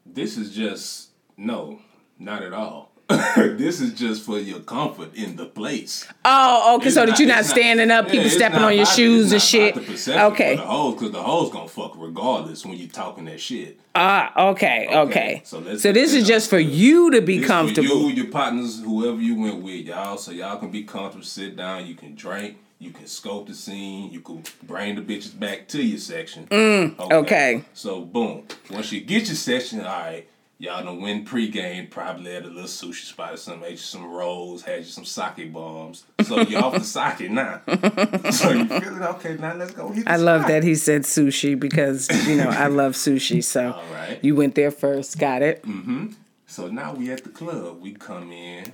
this 0.06 0.38
is 0.38 0.54
just 0.54 1.10
no, 1.36 1.80
not 2.18 2.42
at 2.42 2.54
all. 2.54 2.93
this 3.36 3.80
is 3.80 3.92
just 3.94 4.24
for 4.24 4.38
your 4.38 4.60
comfort 4.60 5.14
in 5.14 5.36
the 5.36 5.46
place. 5.46 6.06
Oh, 6.24 6.76
okay. 6.76 6.86
It's 6.86 6.94
so 6.94 7.06
that 7.06 7.18
you're 7.18 7.28
not 7.28 7.44
standing 7.44 7.88
not, 7.88 8.04
up, 8.04 8.10
people 8.10 8.26
yeah, 8.26 8.32
stepping 8.32 8.60
on 8.60 8.76
your 8.76 8.86
shoes 8.86 9.32
and 9.32 9.40
shit. 9.42 9.76
okay. 9.76 10.56
The 10.56 10.62
hoes, 10.62 10.94
because 10.94 11.12
the 11.12 11.22
hoes 11.22 11.50
gonna 11.52 11.68
fuck 11.68 11.94
regardless 11.96 12.64
when 12.64 12.78
you're 12.78 12.88
talking 12.88 13.26
that 13.26 13.40
shit. 13.40 13.78
Ah, 13.94 14.50
okay, 14.50 14.86
okay. 14.86 14.96
okay. 14.98 15.42
So, 15.44 15.76
so 15.76 15.92
this 15.92 16.14
is 16.14 16.26
just 16.26 16.50
for 16.50 16.58
you 16.58 17.10
to 17.12 17.20
be 17.20 17.40
comfortable. 17.40 18.08
you, 18.08 18.08
your 18.08 18.26
partners, 18.26 18.80
whoever 18.80 19.20
you 19.20 19.38
went 19.38 19.62
with, 19.62 19.86
y'all, 19.86 20.16
so 20.16 20.32
y'all 20.32 20.58
can 20.58 20.70
be 20.70 20.82
comfortable. 20.82 21.24
Sit 21.24 21.56
down. 21.56 21.86
You 21.86 21.94
can 21.94 22.14
drink. 22.14 22.58
You 22.80 22.90
can 22.90 23.06
scope 23.06 23.46
the 23.46 23.54
scene. 23.54 24.12
You 24.12 24.20
can 24.20 24.42
bring 24.64 24.96
the 24.96 25.00
bitches 25.00 25.38
back 25.38 25.68
to 25.68 25.82
your 25.82 25.98
section. 25.98 26.46
Mm, 26.48 26.98
okay. 26.98 27.14
okay. 27.14 27.64
So 27.72 28.00
boom. 28.00 28.46
Once 28.70 28.90
you 28.92 29.00
get 29.00 29.26
your 29.26 29.36
section, 29.36 29.80
all 29.80 29.86
right 29.86 30.28
Y'all 30.58 30.84
done 30.84 31.00
win 31.00 31.24
pregame, 31.24 31.90
probably 31.90 32.34
at 32.34 32.44
a 32.44 32.46
little 32.46 32.62
sushi 32.62 33.06
spot 33.06 33.34
or 33.34 33.36
something, 33.36 33.64
ate 33.64 33.72
you 33.72 33.76
some 33.76 34.04
rolls, 34.04 34.62
had 34.62 34.78
you 34.78 34.84
some 34.84 35.04
sake 35.04 35.52
bombs. 35.52 36.04
So 36.22 36.42
you 36.42 36.58
off 36.58 36.74
the 36.74 36.80
sake 36.80 37.28
now. 37.30 37.60
so 38.30 38.50
you 38.50 38.64
feeling 38.66 39.02
okay, 39.02 39.36
now 39.36 39.54
let's 39.54 39.72
go 39.72 39.92
I 40.06 40.16
love 40.16 40.46
that 40.46 40.62
he 40.62 40.76
said 40.76 41.02
sushi 41.02 41.58
because, 41.58 42.08
you 42.28 42.36
know, 42.36 42.48
I 42.48 42.68
love 42.68 42.92
sushi. 42.92 43.42
So 43.42 43.80
right. 43.92 44.18
you 44.22 44.36
went 44.36 44.54
there 44.54 44.70
first, 44.70 45.18
got 45.18 45.42
it. 45.42 45.62
Mm-hmm. 45.64 46.12
So 46.46 46.68
now 46.68 46.94
we 46.94 47.10
at 47.10 47.24
the 47.24 47.30
club. 47.30 47.80
We 47.80 47.92
come 47.92 48.30
in, 48.30 48.72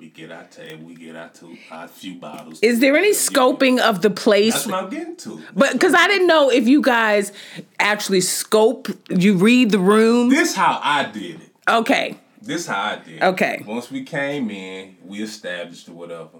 we 0.00 0.08
get 0.08 0.32
our 0.32 0.44
table, 0.44 0.86
we 0.86 0.94
get 0.94 1.14
our 1.14 1.28
two, 1.28 1.58
our 1.70 1.86
few 1.86 2.14
bottles. 2.14 2.58
Is 2.60 2.80
there 2.80 2.96
any 2.96 3.12
scoping 3.12 3.78
of 3.78 4.00
the 4.00 4.08
place? 4.08 4.54
That's 4.54 4.66
what 4.66 4.84
I'm 4.84 4.90
getting 4.90 5.16
to. 5.16 5.42
But 5.54 5.74
because 5.74 5.92
I 5.92 6.08
didn't 6.08 6.26
know 6.26 6.50
if 6.50 6.66
you 6.66 6.80
guys 6.80 7.32
actually 7.78 8.22
scope, 8.22 8.88
you 9.10 9.36
read 9.36 9.70
the 9.70 9.78
room. 9.78 10.30
This 10.30 10.54
how 10.54 10.80
I 10.82 11.04
did 11.04 11.42
it. 11.42 11.50
Okay. 11.68 12.16
This 12.40 12.66
how 12.66 12.82
I 12.82 12.96
did. 12.96 13.16
It. 13.16 13.22
Okay. 13.22 13.62
Once 13.66 13.90
we 13.90 14.02
came 14.02 14.50
in, 14.50 14.96
we 15.04 15.22
established 15.22 15.88
or 15.88 15.92
whatever. 15.92 16.38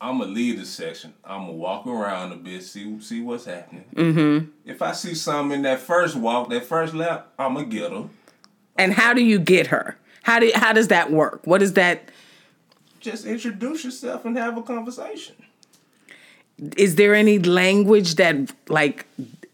I'm 0.00 0.18
gonna 0.18 0.30
leave 0.30 0.58
the 0.58 0.64
section. 0.64 1.12
I'm 1.24 1.46
gonna 1.46 1.52
walk 1.52 1.86
around 1.86 2.32
a 2.32 2.36
bit, 2.36 2.62
see 2.62 3.00
see 3.00 3.20
what's 3.20 3.44
happening. 3.44 3.84
Mm-hmm. 3.94 4.50
If 4.64 4.80
I 4.80 4.92
see 4.92 5.14
something 5.14 5.56
in 5.56 5.62
that 5.62 5.80
first 5.80 6.14
walk, 6.14 6.48
that 6.50 6.64
first 6.64 6.94
lap, 6.94 7.32
I'm 7.38 7.54
gonna 7.54 7.66
get 7.66 7.90
her. 7.90 8.08
And 8.78 8.94
how 8.94 9.12
do 9.12 9.22
you 9.22 9.40
get 9.40 9.66
her? 9.66 9.98
How 10.22 10.38
do 10.38 10.50
how 10.54 10.72
does 10.72 10.88
that 10.88 11.10
work? 11.10 11.40
What 11.44 11.60
is 11.60 11.74
that? 11.74 12.10
Just 13.00 13.24
introduce 13.24 13.84
yourself 13.84 14.24
and 14.24 14.36
have 14.36 14.56
a 14.56 14.62
conversation. 14.62 15.36
Is 16.76 16.96
there 16.96 17.14
any 17.14 17.38
language 17.38 18.16
that 18.16 18.52
like 18.68 19.06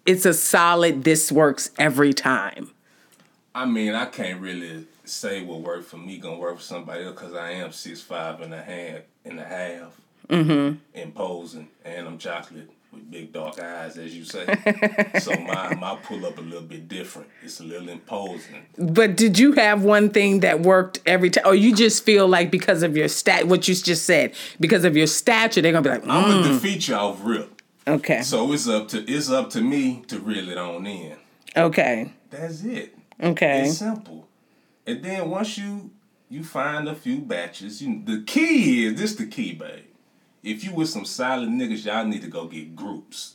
it's 0.05 0.26
a 0.26 0.35
solid 0.35 1.05
this 1.05 1.31
works 1.31 1.71
every 1.79 2.12
time? 2.12 2.71
I 3.55 3.65
mean, 3.65 3.95
I 3.95 4.07
can't 4.07 4.41
really 4.41 4.87
say 5.05 5.43
what 5.43 5.61
worked 5.61 5.87
for 5.87 5.97
me 5.97 6.19
gonna 6.19 6.37
work 6.37 6.57
for 6.57 6.62
somebody 6.62 7.05
else 7.05 7.15
because 7.15 7.35
I 7.35 7.53
am 7.53 7.73
six 7.73 8.00
five 8.03 8.41
and 8.41 8.53
a 8.53 8.62
half 8.62 9.03
and 9.25 9.38
a 9.38 9.45
half, 9.45 10.00
mm-hmm. 10.29 10.79
imposing, 10.95 11.69
and 11.85 12.07
I'm 12.07 12.19
chocolate 12.19 12.71
with 12.97 13.11
big 13.11 13.33
dark 13.33 13.61
eyes, 13.61 13.97
as 13.97 14.17
you 14.17 14.25
say. 14.25 14.45
so 15.21 15.33
my 15.41 15.75
my 15.75 15.97
pull 16.03 16.26
up 16.26 16.38
a 16.38 16.41
little 16.41 16.62
bit 16.62 16.88
different. 16.88 17.29
It's 17.43 17.61
a 17.61 17.65
little 17.65 17.88
imposing. 17.88 18.67
But 18.76 19.17
did 19.17 19.38
you 19.38 19.53
have 19.53 19.85
one 19.85 20.11
thing 20.11 20.41
that 20.41 20.61
worked 20.61 21.00
every 21.07 21.31
time, 21.31 21.45
or 21.47 21.55
you 21.55 21.75
just 21.75 22.05
feel 22.05 22.26
like 22.26 22.50
because 22.50 22.83
of 22.83 22.97
your 22.97 23.09
stat, 23.09 23.47
what 23.47 23.69
you 23.69 23.75
just 23.75 24.05
said, 24.05 24.35
because 24.59 24.85
of 24.85 24.97
your 24.97 25.07
stature, 25.07 25.62
they're 25.62 25.73
gonna 25.73 25.83
be 25.83 25.91
like, 25.91 26.03
mm. 26.03 26.11
I'm 26.11 26.43
gonna 26.43 26.53
defeat 26.55 26.88
you 26.88 26.95
off 26.95 27.21
rip. 27.23 27.62
Okay. 27.87 28.23
So 28.23 28.53
it's 28.53 28.69
up 28.69 28.88
to 28.88 29.05
it's 29.11 29.31
up 29.31 29.50
to 29.50 29.61
me 29.61 30.03
to 30.09 30.19
reel 30.19 30.49
it 30.49 30.59
on 30.59 30.87
in. 30.87 31.17
Okay. 31.57 32.12
That's 32.31 32.65
it. 32.65 32.97
Okay. 33.23 33.67
It's 33.67 33.79
simple. 33.79 34.26
And 34.87 35.05
then 35.05 35.31
once 35.31 35.57
you 35.57 35.91
you 36.29 36.43
find 36.43 36.88
a 36.88 36.95
few 36.95 37.21
batches, 37.21 37.81
you 37.81 38.03
the 38.05 38.23
key 38.26 38.87
is 38.87 39.00
this 39.00 39.15
the 39.15 39.26
key, 39.26 39.53
babe 39.53 39.86
if 40.47 40.62
you 40.62 40.73
with 40.73 40.88
some 40.88 41.05
solid 41.05 41.49
niggas, 41.49 41.85
y'all 41.85 42.05
need 42.05 42.23
to 42.23 42.29
go 42.29 42.47
get 42.47 42.76
groups. 42.76 43.35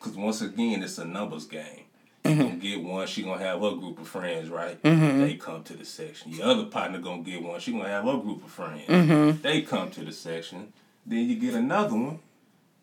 Cause 0.00 0.16
once 0.16 0.40
again, 0.40 0.82
it's 0.82 0.98
a 0.98 1.04
numbers 1.04 1.44
game. 1.44 1.84
You 2.24 2.32
mm-hmm. 2.32 2.42
gonna 2.42 2.56
get 2.56 2.82
one, 2.82 3.06
she 3.06 3.22
gonna 3.22 3.42
have 3.42 3.60
her 3.60 3.70
group 3.76 4.00
of 4.00 4.08
friends, 4.08 4.50
right? 4.50 4.82
Mm-hmm. 4.82 5.20
They 5.20 5.34
come 5.34 5.62
to 5.62 5.74
the 5.74 5.84
section. 5.84 6.32
Your 6.32 6.46
other 6.46 6.64
partner 6.64 6.98
gonna 6.98 7.22
get 7.22 7.42
one, 7.42 7.60
she 7.60 7.70
gonna 7.72 7.88
have 7.88 8.04
her 8.04 8.16
group 8.16 8.44
of 8.44 8.50
friends. 8.50 8.88
Mm-hmm. 8.88 9.42
They 9.42 9.62
come 9.62 9.90
to 9.92 10.04
the 10.04 10.12
section. 10.12 10.72
Then 11.06 11.28
you 11.28 11.36
get 11.36 11.54
another 11.54 11.94
one. 11.94 12.18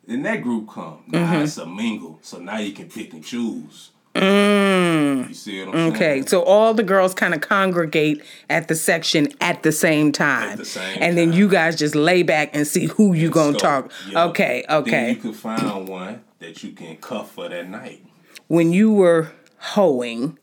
Then 0.05 0.23
that 0.23 0.41
group 0.41 0.69
come. 0.69 1.03
Now 1.07 1.33
mm-hmm. 1.33 1.43
it's 1.43 1.57
a 1.57 1.65
mingle. 1.65 2.19
So 2.21 2.39
now 2.39 2.59
you 2.59 2.71
can 2.71 2.89
pick 2.89 3.13
and 3.13 3.23
choose. 3.23 3.91
Mm. 4.17 5.29
You 5.29 5.33
see 5.33 5.65
what 5.65 5.75
I'm 5.75 5.93
okay, 5.93 6.23
so 6.25 6.41
all 6.43 6.73
the 6.73 6.83
girls 6.83 7.13
kind 7.13 7.33
of 7.33 7.41
congregate 7.41 8.23
at 8.49 8.67
the 8.67 8.75
section 8.75 9.29
at 9.41 9.63
the 9.63 9.71
same 9.71 10.11
time. 10.11 10.51
At 10.51 10.57
the 10.57 10.65
same 10.65 10.93
and 10.93 11.01
time. 11.01 11.15
then 11.15 11.33
you 11.33 11.47
guys 11.47 11.75
just 11.75 11.95
lay 11.95 12.23
back 12.23 12.51
and 12.53 12.65
see 12.65 12.87
who 12.87 13.13
you 13.13 13.29
gonna 13.29 13.57
talk. 13.57 13.91
Okay, 14.13 14.65
okay. 14.69 14.91
Then 14.91 15.15
you 15.15 15.21
can 15.21 15.33
find 15.33 15.87
one 15.87 16.23
that 16.39 16.63
you 16.63 16.71
can 16.71 16.97
cuff 16.97 17.31
for 17.31 17.49
that 17.49 17.69
night. 17.69 18.03
When 18.47 18.71
you 18.71 18.93
were 18.93 19.31
hoeing, 19.57 20.37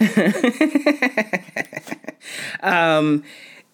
um, 2.60 3.24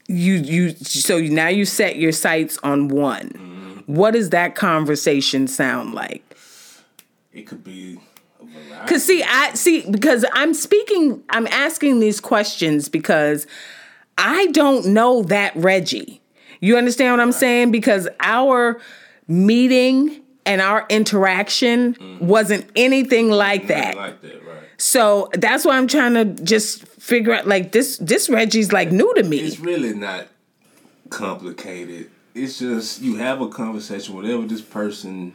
you 0.06 0.34
you 0.34 0.70
so 0.70 1.18
now 1.18 1.48
you 1.48 1.64
set 1.64 1.96
your 1.96 2.12
sights 2.12 2.58
on 2.62 2.88
one. 2.88 3.30
Mm-hmm. 3.30 3.92
What 3.92 4.12
does 4.12 4.30
that 4.30 4.54
conversation 4.54 5.48
sound 5.48 5.94
like? 5.94 6.22
It 7.32 7.46
could 7.46 7.64
be 7.64 7.98
Cause 8.86 9.04
see, 9.04 9.22
I 9.22 9.54
see 9.54 9.90
because 9.90 10.24
I'm 10.32 10.52
speaking, 10.54 11.22
I'm 11.30 11.46
asking 11.46 12.00
these 12.00 12.20
questions 12.20 12.88
because 12.88 13.46
I 14.18 14.46
don't 14.48 14.86
know 14.86 15.22
that 15.24 15.54
Reggie. 15.56 16.20
You 16.60 16.76
understand 16.76 17.12
what 17.12 17.20
I'm 17.20 17.32
saying? 17.32 17.70
Because 17.70 18.08
our 18.20 18.80
meeting 19.26 20.22
and 20.46 20.60
our 20.60 20.86
interaction 20.88 21.94
mm-hmm. 21.94 22.26
wasn't 22.26 22.70
anything 22.76 23.30
like 23.30 23.68
that. 23.68 23.96
Like 23.96 24.20
that, 24.22 24.46
right? 24.46 24.62
So 24.76 25.30
that's 25.32 25.64
why 25.64 25.76
I'm 25.76 25.88
trying 25.88 26.14
to 26.14 26.24
just 26.42 26.86
figure 26.86 27.32
out 27.32 27.46
like 27.46 27.72
this. 27.72 27.98
This 27.98 28.28
Reggie's 28.28 28.72
like 28.72 28.92
new 28.92 29.12
to 29.14 29.22
me. 29.22 29.38
It's 29.38 29.60
really 29.60 29.94
not 29.94 30.28
complicated. 31.10 32.10
It's 32.34 32.58
just 32.58 33.00
you 33.00 33.16
have 33.16 33.40
a 33.40 33.48
conversation, 33.48 34.14
whatever 34.14 34.42
this 34.42 34.60
person 34.60 35.34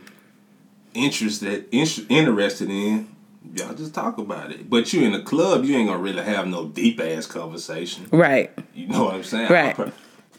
interested 0.94 1.68
interested 1.72 2.70
in 2.70 3.08
y'all 3.56 3.74
just 3.74 3.94
talk 3.94 4.18
about 4.18 4.52
it. 4.52 4.70
But 4.70 4.94
you 4.94 5.04
in 5.04 5.14
the 5.14 5.22
club, 5.22 5.66
you 5.66 5.76
ain't 5.76 5.88
gonna 5.88 6.02
really 6.02 6.24
have 6.24 6.48
no 6.48 6.68
deep 6.68 7.00
ass 7.00 7.26
conversation. 7.26 8.08
Right. 8.12 8.52
You 8.74 8.88
know 8.88 9.06
what 9.06 9.16
I'm 9.16 9.24
saying? 9.24 9.52
Right. 9.52 9.78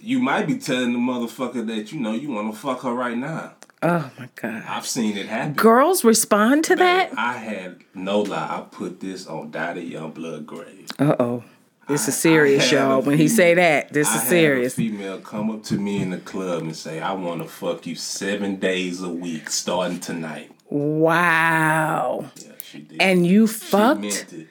You 0.00 0.18
might 0.18 0.46
be 0.46 0.58
telling 0.58 0.92
the 0.92 0.98
motherfucker 0.98 1.66
that 1.66 1.92
you 1.92 2.00
know 2.00 2.12
you 2.12 2.30
want 2.30 2.52
to 2.52 2.58
fuck 2.58 2.82
her 2.82 2.92
right 2.92 3.16
now. 3.16 3.54
Oh 3.82 4.10
my 4.18 4.28
god! 4.34 4.62
I've 4.68 4.86
seen 4.86 5.16
it 5.16 5.26
happen. 5.26 5.54
Girls 5.54 6.04
respond 6.04 6.64
to 6.64 6.76
that. 6.76 7.16
I 7.16 7.38
had 7.38 7.82
no 7.94 8.20
lie. 8.20 8.58
I 8.58 8.60
put 8.70 9.00
this 9.00 9.26
on 9.26 9.50
Dottie 9.50 9.90
Youngblood 9.90 10.44
grave. 10.44 10.88
Uh 10.98 11.16
oh. 11.18 11.44
This 11.88 12.06
is 12.06 12.16
serious, 12.16 12.70
y'all. 12.70 13.02
When 13.02 13.18
he 13.18 13.26
say 13.26 13.54
that, 13.54 13.92
this 13.92 14.08
I 14.08 14.16
is 14.16 14.22
serious. 14.28 14.74
female 14.74 15.20
come 15.20 15.50
up 15.50 15.64
to 15.64 15.74
me 15.74 16.00
in 16.00 16.10
the 16.10 16.18
club 16.18 16.62
and 16.62 16.76
say, 16.76 17.00
"I 17.00 17.12
want 17.14 17.42
to 17.42 17.48
fuck 17.48 17.86
you 17.86 17.96
seven 17.96 18.56
days 18.56 19.02
a 19.02 19.08
week, 19.08 19.50
starting 19.50 19.98
tonight." 19.98 20.52
Wow. 20.68 22.26
Yeah, 22.36 22.52
she 22.62 22.80
did. 22.80 23.02
And 23.02 23.26
you 23.26 23.46
she 23.48 23.54
fucked? 23.54 24.04
it. 24.32 24.46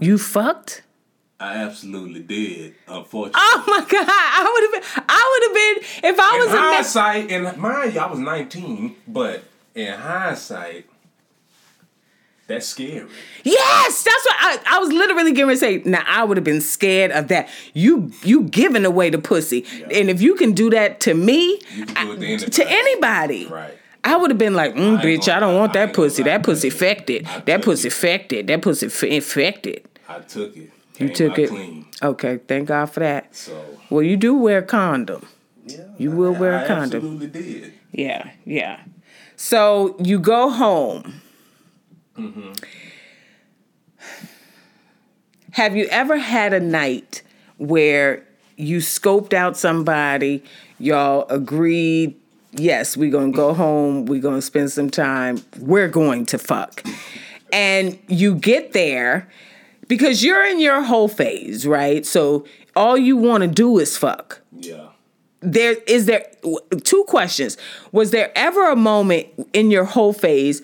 You 0.00 0.18
fucked? 0.18 0.82
I 1.40 1.54
absolutely 1.56 2.20
did. 2.20 2.74
Unfortunately. 2.86 3.40
Oh 3.42 3.64
my 3.66 3.80
god! 3.80 4.06
I 4.08 4.50
would 4.52 4.62
have 4.62 4.94
been. 4.94 5.04
I 5.08 5.30
would 5.32 5.42
have 5.48 5.54
been 6.02 6.10
if 6.12 6.20
I 6.20 6.34
in 6.34 6.38
was 6.40 6.50
in 6.50 6.56
hindsight, 6.56 7.30
and 7.32 7.58
mind 7.60 7.94
you, 7.94 8.00
I 8.00 8.06
was 8.08 8.20
19, 8.20 8.94
but 9.08 9.42
in 9.74 9.92
hindsight, 9.92 10.86
that's 12.46 12.66
scary. 12.66 13.06
Yes, 13.44 14.02
that's 14.02 14.24
what 14.26 14.36
I, 14.38 14.58
I 14.76 14.78
was 14.78 14.90
literally 14.92 15.32
going 15.32 15.48
to 15.48 15.56
say. 15.56 15.82
Now 15.84 16.02
I 16.06 16.24
would 16.24 16.36
have 16.36 16.44
been 16.44 16.60
scared 16.60 17.10
of 17.12 17.28
that. 17.28 17.48
You 17.72 18.12
you 18.22 18.42
giving 18.44 18.84
away 18.84 19.10
the 19.10 19.18
pussy, 19.18 19.64
and 19.92 20.10
if 20.10 20.20
you 20.20 20.34
can 20.34 20.52
do 20.52 20.70
that 20.70 21.00
to 21.00 21.14
me, 21.14 21.60
You 21.74 21.86
can 21.86 22.18
do 22.18 22.26
it 22.26 22.38
to 22.38 22.44
anybody. 22.44 22.50
to 22.50 22.66
anybody, 22.70 23.46
Right. 23.46 23.74
I 24.04 24.16
would 24.16 24.30
have 24.30 24.38
been 24.38 24.54
like, 24.54 24.74
mm, 24.74 24.98
I 24.98 25.02
bitch, 25.04 25.32
I 25.32 25.38
don't 25.38 25.56
want 25.56 25.72
that 25.74 25.94
pussy. 25.94 26.24
That 26.24 26.42
pussy 26.42 26.68
infected. 26.68 27.24
That 27.46 27.62
pussy 27.62 27.86
infected. 27.86 28.48
That 28.48 28.60
pussy 28.60 28.86
infected. 29.14 29.84
I 30.08 30.18
took 30.20 30.56
it. 30.56 30.70
You 30.98 31.08
took 31.08 31.38
it. 31.38 31.48
clean. 31.48 31.86
Okay, 32.02 32.38
thank 32.48 32.68
God 32.68 32.86
for 32.86 33.00
that. 33.00 33.34
So 33.34 33.64
Well, 33.90 34.02
you 34.02 34.16
do 34.16 34.34
wear 34.34 34.58
a 34.58 34.62
condom. 34.62 35.26
yeah, 35.64 35.84
You 35.98 36.10
will 36.10 36.34
I- 36.34 36.38
wear 36.40 36.52
a 36.54 36.64
I 36.64 36.66
condom. 36.66 36.98
Absolutely 36.98 37.26
did. 37.28 37.72
Yeah, 37.92 38.30
yeah. 38.44 38.80
So 39.36 39.96
you 40.02 40.18
go 40.18 40.50
home. 40.50 41.21
Mm-hmm. 42.18 42.52
Have 45.52 45.76
you 45.76 45.86
ever 45.90 46.16
had 46.18 46.52
a 46.52 46.60
night 46.60 47.22
where 47.58 48.24
you 48.56 48.78
scoped 48.78 49.32
out 49.32 49.56
somebody, 49.56 50.42
y'all 50.78 51.26
agreed, 51.28 52.14
yes, 52.52 52.96
we're 52.96 53.10
gonna 53.10 53.32
go 53.32 53.52
home, 53.52 54.06
we're 54.06 54.20
gonna 54.20 54.42
spend 54.42 54.70
some 54.72 54.88
time, 54.90 55.42
we're 55.58 55.88
going 55.88 56.26
to 56.26 56.38
fuck. 56.38 56.82
And 57.52 57.98
you 58.08 58.34
get 58.34 58.72
there 58.72 59.28
because 59.88 60.24
you're 60.24 60.44
in 60.44 60.58
your 60.58 60.80
whole 60.82 61.08
phase, 61.08 61.66
right? 61.66 62.06
So 62.06 62.46
all 62.74 62.96
you 62.96 63.16
wanna 63.16 63.48
do 63.48 63.78
is 63.78 63.96
fuck 63.98 64.40
Yeah. 64.58 64.88
there 65.40 65.76
is 65.86 66.06
there 66.06 66.30
two 66.84 67.04
questions 67.08 67.58
was 67.90 68.10
there 68.10 68.32
ever 68.34 68.70
a 68.70 68.76
moment 68.76 69.26
in 69.52 69.70
your 69.70 69.84
whole 69.84 70.12
phase 70.14 70.62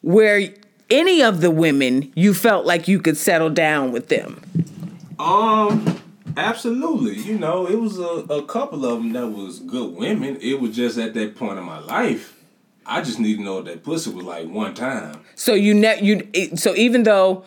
where 0.00 0.48
any 0.90 1.22
of 1.22 1.40
the 1.40 1.50
women 1.50 2.12
you 2.14 2.34
felt 2.34 2.66
like 2.66 2.88
you 2.88 2.98
could 3.00 3.16
settle 3.16 3.50
down 3.50 3.92
with 3.92 4.08
them 4.08 4.40
Um, 5.18 6.00
absolutely. 6.36 7.18
You 7.20 7.38
know, 7.38 7.66
it 7.66 7.78
was 7.78 7.98
a, 7.98 8.24
a 8.32 8.42
couple 8.46 8.86
of 8.86 8.98
them 8.98 9.12
that 9.12 9.28
was 9.28 9.58
good 9.58 9.94
women. 9.94 10.38
It 10.40 10.60
was 10.60 10.74
just 10.74 10.96
at 10.98 11.12
that 11.14 11.36
point 11.36 11.58
in 11.58 11.64
my 11.64 11.78
life, 11.78 12.40
I 12.86 13.02
just 13.02 13.20
need 13.20 13.36
to 13.36 13.42
know 13.42 13.56
what 13.56 13.66
that 13.66 13.84
pussy 13.84 14.10
was 14.10 14.24
like 14.24 14.48
one 14.48 14.74
time. 14.74 15.20
so 15.34 15.54
you 15.54 15.74
ne- 15.74 16.02
you 16.02 16.56
so 16.56 16.74
even 16.74 17.02
though 17.04 17.44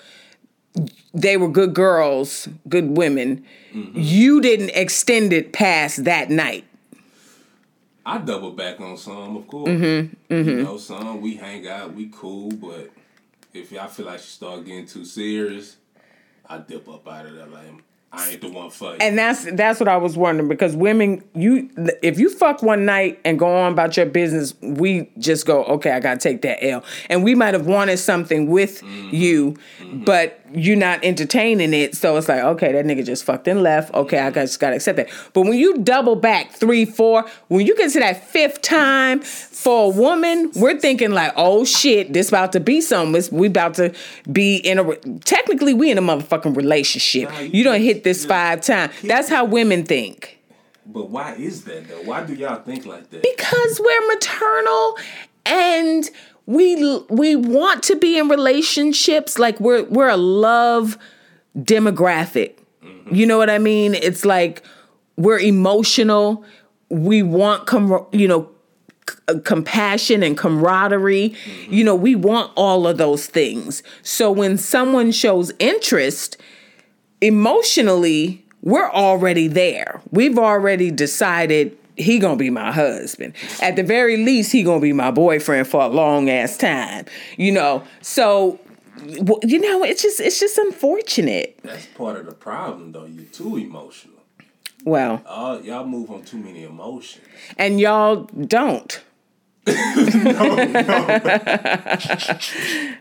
they 1.13 1.37
were 1.37 1.49
good 1.49 1.73
girls 1.73 2.47
good 2.67 2.97
women 2.97 3.43
mm-hmm. 3.73 3.91
you 3.93 4.41
didn't 4.41 4.71
extend 4.71 5.31
it 5.33 5.51
past 5.53 6.03
that 6.05 6.29
night 6.29 6.63
I 8.05 8.17
double 8.17 8.51
back 8.51 8.81
on 8.81 8.97
some, 8.97 9.37
of 9.37 9.47
course. 9.47 9.69
Mm-hmm, 9.69 10.33
you 10.33 10.43
mm-hmm. 10.43 10.63
know, 10.63 10.77
some 10.77 11.21
we 11.21 11.35
hang 11.35 11.65
out, 11.69 11.93
we 11.93 12.09
cool, 12.11 12.51
but 12.51 12.89
if 13.53 13.77
I 13.77 13.87
feel 13.87 14.05
like 14.05 14.19
she 14.19 14.27
start 14.27 14.65
getting 14.65 14.85
too 14.85 15.05
serious, 15.05 15.77
I 16.47 16.57
dip 16.57 16.87
up 16.89 17.07
out 17.07 17.25
of 17.25 17.35
there. 17.35 17.47
Like 17.47 17.83
I 18.15 18.29
ain't 18.29 18.41
the 18.41 18.49
one 18.49 18.69
for 18.69 18.91
you. 18.91 18.97
and 19.01 19.17
that's 19.17 19.43
that's 19.53 19.79
what 19.79 19.89
I 19.89 19.97
was 19.97 20.15
wondering 20.15 20.47
because 20.47 20.75
women, 20.75 21.23
you 21.33 21.69
if 22.03 22.19
you 22.19 22.29
fuck 22.29 22.61
one 22.61 22.85
night 22.85 23.19
and 23.25 23.39
go 23.39 23.47
on 23.47 23.71
about 23.71 23.97
your 23.97 24.05
business, 24.05 24.53
we 24.61 25.09
just 25.17 25.47
go, 25.47 25.63
okay, 25.65 25.89
I 25.91 25.99
gotta 25.99 26.19
take 26.19 26.43
that 26.43 26.63
L, 26.63 26.83
and 27.09 27.23
we 27.23 27.33
might 27.33 27.55
have 27.55 27.65
wanted 27.65 27.97
something 27.97 28.51
with 28.51 28.81
mm-hmm. 28.81 29.15
you, 29.15 29.57
mm-hmm. 29.79 30.03
but 30.03 30.39
you're 30.53 30.77
not 30.77 31.03
entertaining 31.03 31.73
it, 31.73 31.95
so 31.95 32.15
it's 32.15 32.29
like, 32.29 32.43
okay, 32.43 32.71
that 32.73 32.85
nigga 32.85 33.03
just 33.03 33.23
fucked 33.23 33.47
and 33.47 33.63
left. 33.63 33.91
Okay, 33.95 34.19
I 34.19 34.29
mm-hmm. 34.29 34.41
just 34.41 34.59
gotta 34.59 34.75
accept 34.75 34.97
that. 34.97 35.09
But 35.33 35.41
when 35.41 35.53
you 35.53 35.79
double 35.79 36.15
back 36.15 36.51
three, 36.51 36.85
four, 36.85 37.25
when 37.47 37.65
you 37.65 37.75
get 37.75 37.91
to 37.93 37.99
that 37.99 38.29
fifth 38.29 38.61
time 38.61 39.23
for 39.63 39.85
a 39.85 39.89
woman, 39.95 40.51
we're 40.55 40.77
thinking 40.79 41.11
like, 41.11 41.31
oh 41.35 41.63
shit, 41.65 42.11
this 42.13 42.27
about 42.29 42.51
to 42.53 42.59
be 42.59 42.81
something. 42.81 43.15
It's- 43.15 43.31
We 43.31 43.47
about 43.47 43.73
to 43.75 43.93
be 44.31 44.57
in 44.57 44.77
a. 44.79 44.83
re- 44.83 44.97
Technically, 45.23 45.73
we 45.73 45.89
in 45.91 45.97
a 45.97 46.01
motherfucking 46.01 46.55
relationship. 46.55 47.29
Nah, 47.29 47.39
you 47.39 47.49
You 47.59 47.63
don't 47.63 47.81
hit 47.81 48.03
this 48.03 48.25
five 48.25 48.61
times. 48.61 48.91
That's 49.03 49.29
how 49.29 49.45
women 49.45 49.83
think. 49.85 50.39
but 50.85 51.09
why 51.09 51.33
is 51.35 51.63
that 51.63 51.87
though? 51.87 52.01
Why 52.09 52.25
do 52.25 52.33
y'all 52.33 52.61
think 52.61 52.85
like 52.85 53.09
that? 53.11 53.21
Because 53.23 53.79
we're 53.83 54.07
maternal 54.13 54.97
and 55.45 56.09
we 56.45 56.99
we 57.09 57.35
want 57.37 57.83
to 57.83 57.95
be 57.95 58.17
in 58.19 58.27
relationships 58.27 59.39
like 59.39 59.59
we're 59.61 59.83
we're 59.85 60.09
a 60.09 60.17
love 60.17 60.97
demographic. 61.57 62.55
Mm-hmm. 62.83 63.15
You 63.15 63.25
know 63.25 63.37
what 63.37 63.49
I 63.49 63.59
mean? 63.59 63.93
It's 63.95 64.25
like 64.25 64.61
we're 65.17 65.39
emotional. 65.39 66.43
We 66.89 67.23
want 67.23 67.65
com- 67.65 68.05
you 68.11 68.27
know 68.27 68.49
c- 69.07 69.39
compassion 69.41 70.23
and 70.23 70.37
camaraderie. 70.37 71.35
You 71.69 71.83
know, 71.83 71.95
we 71.95 72.15
want 72.15 72.51
all 72.55 72.87
of 72.87 72.97
those 72.97 73.25
things. 73.25 73.83
So 74.01 74.31
when 74.31 74.57
someone 74.57 75.11
shows 75.11 75.51
interest, 75.59 76.37
emotionally, 77.21 78.45
we're 78.61 78.89
already 78.89 79.47
there. 79.47 80.01
We've 80.11 80.37
already 80.37 80.91
decided 80.91 81.77
he 81.95 82.17
gonna 82.19 82.37
be 82.37 82.49
my 82.49 82.71
husband. 82.71 83.33
At 83.61 83.75
the 83.75 83.83
very 83.83 84.17
least, 84.17 84.51
he 84.51 84.63
gonna 84.63 84.79
be 84.79 84.93
my 84.93 85.11
boyfriend 85.11 85.67
for 85.67 85.81
a 85.81 85.87
long 85.87 86.29
ass 86.29 86.57
time. 86.57 87.05
You 87.37 87.51
know, 87.51 87.83
so 88.01 88.59
you 89.05 89.59
know, 89.59 89.83
it's 89.83 90.01
just 90.01 90.19
it's 90.19 90.39
just 90.39 90.57
unfortunate. 90.57 91.59
That's 91.63 91.85
part 91.87 92.17
of 92.17 92.25
the 92.25 92.33
problem 92.33 92.91
though. 92.91 93.05
You're 93.05 93.25
too 93.25 93.57
emotional. 93.57 94.12
Well, 94.85 95.21
All 95.25 95.61
y'all 95.61 95.85
move 95.85 96.11
on 96.11 96.23
too 96.23 96.37
many 96.37 96.63
emotions. 96.63 97.23
and 97.57 97.79
y'all 97.79 98.23
don't. 98.47 99.01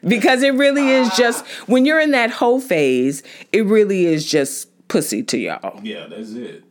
because 0.07 0.43
it 0.43 0.55
really 0.55 0.89
is 0.91 1.09
just 1.17 1.45
when 1.69 1.85
you're 1.85 2.01
in 2.01 2.13
that 2.13 2.31
whole 2.31 2.61
phase, 2.61 3.23
it 3.53 3.65
really 3.67 4.07
is 4.07 4.25
just 4.25 4.69
pussy 4.89 5.23
to 5.25 5.39
y'all. 5.39 5.81
Yeah, 5.83 6.07
that's 6.07 6.33
it. 6.33 6.65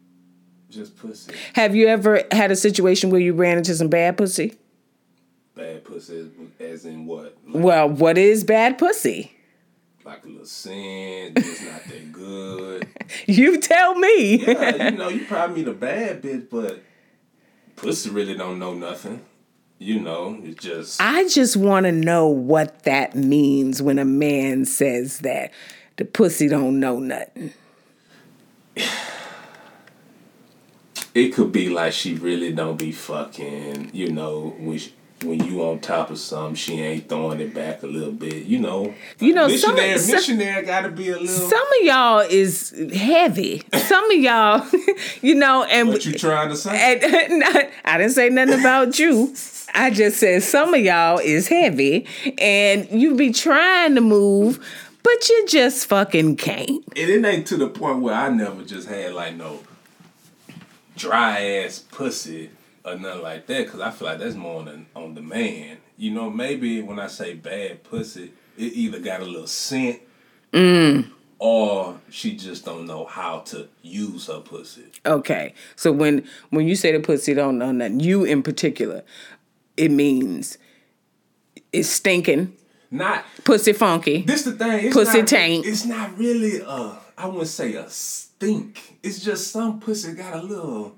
Just 0.69 0.97
pussy. 0.97 1.33
Have 1.53 1.75
you 1.75 1.87
ever 1.87 2.23
had 2.31 2.51
a 2.51 2.55
situation 2.55 3.09
where 3.09 3.19
you 3.19 3.33
ran 3.33 3.57
into 3.57 3.75
some 3.75 3.89
bad 3.89 4.17
pussy? 4.17 4.53
Bad 5.55 5.83
pussy 5.83 6.19
as, 6.19 6.27
as 6.65 6.85
in 6.85 7.05
what? 7.05 7.35
Like, 7.45 7.63
Well, 7.63 7.89
what 7.89 8.17
is 8.17 8.45
bad 8.45 8.77
pussy? 8.77 9.33
Like 10.05 10.23
a 10.25 10.27
little 10.27 10.45
sin, 10.45 11.33
just 11.35 11.63
not 11.63 11.83
that 11.85 12.11
good. 12.11 12.87
You 13.27 13.59
tell 13.59 13.95
me. 13.95 14.37
Yeah, 14.37 14.89
you 14.89 14.97
know, 14.97 15.09
you 15.09 15.25
probably 15.25 15.57
meet 15.57 15.67
a 15.67 15.73
bad 15.73 16.21
bitch, 16.21 16.49
but 16.49 16.81
pussy 17.75 18.09
really 18.09 18.35
don't 18.35 18.57
know 18.57 18.73
nothing. 18.73 19.21
You 19.77 19.99
know, 19.99 20.39
it's 20.43 20.63
just 20.63 21.01
I 21.01 21.27
just 21.27 21.57
want 21.57 21.85
to 21.87 21.91
know 21.91 22.27
what 22.27 22.83
that 22.83 23.15
means 23.15 23.81
when 23.81 23.99
a 23.99 24.05
man 24.05 24.65
says 24.65 25.19
that 25.19 25.51
the 25.97 26.05
pussy 26.05 26.47
don't 26.47 26.79
know 26.79 26.99
nothing. 26.99 27.53
it 31.13 31.29
could 31.33 31.51
be 31.51 31.69
like 31.69 31.93
she 31.93 32.13
really 32.13 32.53
don't 32.53 32.77
be 32.77 32.91
fucking. 32.91 33.91
You 33.93 34.11
know, 34.11 34.55
when 34.59 34.77
she, 34.77 34.93
when 35.23 35.43
you 35.45 35.63
on 35.63 35.79
top 35.79 36.09
of 36.09 36.17
something, 36.17 36.55
she 36.55 36.79
ain't 36.81 37.07
throwing 37.09 37.39
it 37.39 37.53
back 37.53 37.83
a 37.83 37.87
little 37.87 38.11
bit. 38.11 38.45
You 38.45 38.59
know, 38.59 38.93
You 39.19 39.33
know, 39.33 39.47
some- 39.49 39.75
missionary 39.75 39.99
some- 39.99 40.15
missionary 40.15 40.65
got 40.65 40.81
to 40.81 40.89
be 40.89 41.09
a 41.09 41.17
little. 41.17 41.27
Some 41.27 41.61
of 41.79 41.85
y'all 41.85 42.19
is 42.19 42.73
heavy. 42.93 43.63
Some 43.75 44.09
of 44.11 44.17
y'all, 44.17 44.65
you 45.21 45.35
know, 45.35 45.63
and 45.63 45.89
what 45.89 46.05
you 46.05 46.13
trying 46.13 46.49
to 46.49 46.55
say? 46.55 46.99
And 47.01 47.43
I 47.85 47.97
didn't 47.97 48.13
say 48.13 48.29
nothing 48.29 48.59
about 48.59 48.97
you. 48.99 49.35
I 49.73 49.89
just 49.89 50.17
said 50.19 50.43
some 50.43 50.73
of 50.73 50.81
y'all 50.81 51.19
is 51.19 51.47
heavy 51.47 52.05
and 52.37 52.87
you 52.91 53.15
be 53.15 53.31
trying 53.31 53.95
to 53.95 54.01
move, 54.01 54.59
but 55.01 55.29
you 55.29 55.45
just 55.47 55.85
fucking 55.87 56.35
can't. 56.35 56.83
And 56.97 57.09
it 57.09 57.23
ain't 57.25 57.47
to 57.47 57.57
the 57.57 57.67
point 57.69 57.99
where 57.99 58.13
I 58.13 58.27
never 58.29 58.63
just 58.63 58.89
had 58.89 59.13
like 59.13 59.35
no 59.35 59.59
dry 60.97 61.41
ass 61.41 61.79
pussy 61.91 62.49
or 62.85 62.95
nothing 62.95 63.21
like 63.21 63.47
that. 63.47 63.67
Cause 63.69 63.79
I 63.81 63.91
feel 63.91 64.07
like 64.07 64.19
that's 64.19 64.35
more 64.35 64.59
on 64.59 64.65
the, 64.65 64.99
on 64.99 65.15
the 65.15 65.21
man. 65.21 65.77
You 65.97 66.11
know, 66.11 66.29
maybe 66.29 66.81
when 66.81 66.99
I 66.99 67.07
say 67.07 67.33
bad 67.33 67.83
pussy, 67.83 68.33
it 68.57 68.73
either 68.73 68.99
got 68.99 69.21
a 69.21 69.25
little 69.25 69.47
scent, 69.47 70.01
mm. 70.51 71.07
or 71.39 71.99
she 72.09 72.35
just 72.35 72.65
don't 72.65 72.85
know 72.85 73.05
how 73.05 73.39
to 73.39 73.67
use 73.81 74.27
her 74.27 74.39
pussy. 74.39 74.85
Okay. 75.05 75.53
So 75.75 75.91
when 75.91 76.27
when 76.49 76.67
you 76.67 76.75
say 76.75 76.91
the 76.91 76.99
pussy 76.99 77.33
don't 77.33 77.57
know 77.57 77.71
nothing, 77.71 77.99
you 77.99 78.23
in 78.23 78.43
particular, 78.43 79.03
it 79.77 79.91
means 79.91 80.57
it's 81.71 81.89
stinking, 81.89 82.53
Not 82.89 83.23
pussy 83.43 83.73
funky. 83.73 84.23
this 84.23 84.43
the 84.43 84.51
thing. 84.53 84.85
It's 84.87 84.93
Pussy 84.95 85.19
not, 85.19 85.27
taint. 85.27 85.65
It's 85.65 85.85
not 85.85 86.17
really 86.17 86.59
a. 86.61 86.97
I 87.17 87.27
wouldn't 87.27 87.47
say 87.47 87.75
a 87.75 87.89
stink. 87.89 88.97
It's 89.03 89.23
just 89.23 89.51
some 89.51 89.79
pussy 89.79 90.13
got 90.13 90.33
a 90.33 90.41
little. 90.41 90.95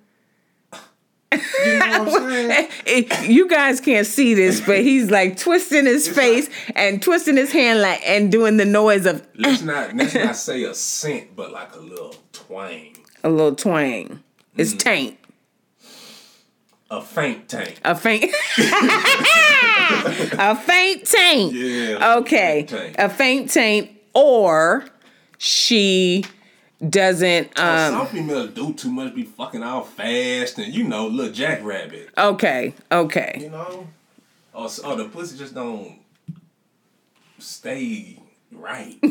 You 1.65 1.79
know 1.79 2.67
you 3.23 3.47
guys 3.47 3.79
can't 3.79 4.05
see 4.07 4.33
this, 4.33 4.61
but 4.61 4.79
he's 4.81 5.09
like 5.09 5.37
twisting 5.37 5.85
his 5.85 6.07
face 6.07 6.49
and 6.75 7.01
twisting 7.01 7.37
his 7.37 7.51
hand 7.51 7.81
like 7.81 8.01
and 8.05 8.31
doing 8.31 8.57
the 8.57 8.65
noise 8.65 9.05
of 9.05 9.25
Let's 9.35 9.61
not 9.61 9.95
let's 9.95 10.15
not 10.15 10.35
say 10.35 10.63
a 10.63 10.73
scent, 10.73 11.35
but 11.35 11.51
like 11.51 11.73
a 11.75 11.79
little 11.79 12.15
twang. 12.31 12.95
a 13.23 13.29
little 13.29 13.55
twang. 13.55 14.07
Mm. 14.09 14.19
It's 14.57 14.73
taint. 14.73 15.17
A 16.91 17.01
faint 17.01 17.49
taint. 17.49 17.79
A 17.83 17.95
faint 17.95 18.25
A 20.39 20.55
faint 20.55 21.05
taint. 21.05 21.53
Yeah. 21.53 22.17
Okay. 22.17 22.65
faint 22.67 22.69
taint. 22.69 22.95
A 22.99 23.09
faint 23.09 23.49
taint 23.49 23.91
or 24.13 24.85
she 25.37 26.23
doesn't 26.89 27.59
um 27.59 27.93
Some 27.93 28.07
females 28.07 28.49
do 28.51 28.73
too 28.73 28.91
much, 28.91 29.15
be 29.15 29.23
fucking 29.23 29.63
all 29.63 29.83
fast, 29.83 30.57
and 30.57 30.73
you 30.73 30.83
know, 30.83 31.07
little 31.07 31.31
jackrabbit. 31.31 32.09
okay, 32.17 32.73
okay. 32.91 33.37
You 33.39 33.49
know, 33.49 33.87
or, 34.53 34.69
or 34.85 34.95
the 34.95 35.09
pussy 35.11 35.37
just 35.37 35.53
don't 35.53 35.99
stay 37.39 38.19
right. 38.51 38.97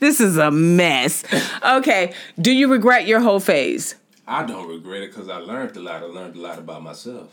This 0.00 0.20
is 0.20 0.36
a 0.36 0.50
mess. 0.50 1.24
Okay. 1.64 2.14
Do 2.40 2.52
you 2.52 2.68
regret 2.70 3.06
your 3.06 3.20
whole 3.20 3.40
phase? 3.40 3.96
I 4.26 4.44
don't 4.44 4.68
regret 4.68 5.02
it 5.02 5.10
because 5.10 5.28
I 5.28 5.38
learned 5.38 5.76
a 5.76 5.80
lot. 5.80 6.02
I 6.02 6.06
learned 6.06 6.36
a 6.36 6.40
lot 6.40 6.58
about 6.58 6.82
myself. 6.82 7.30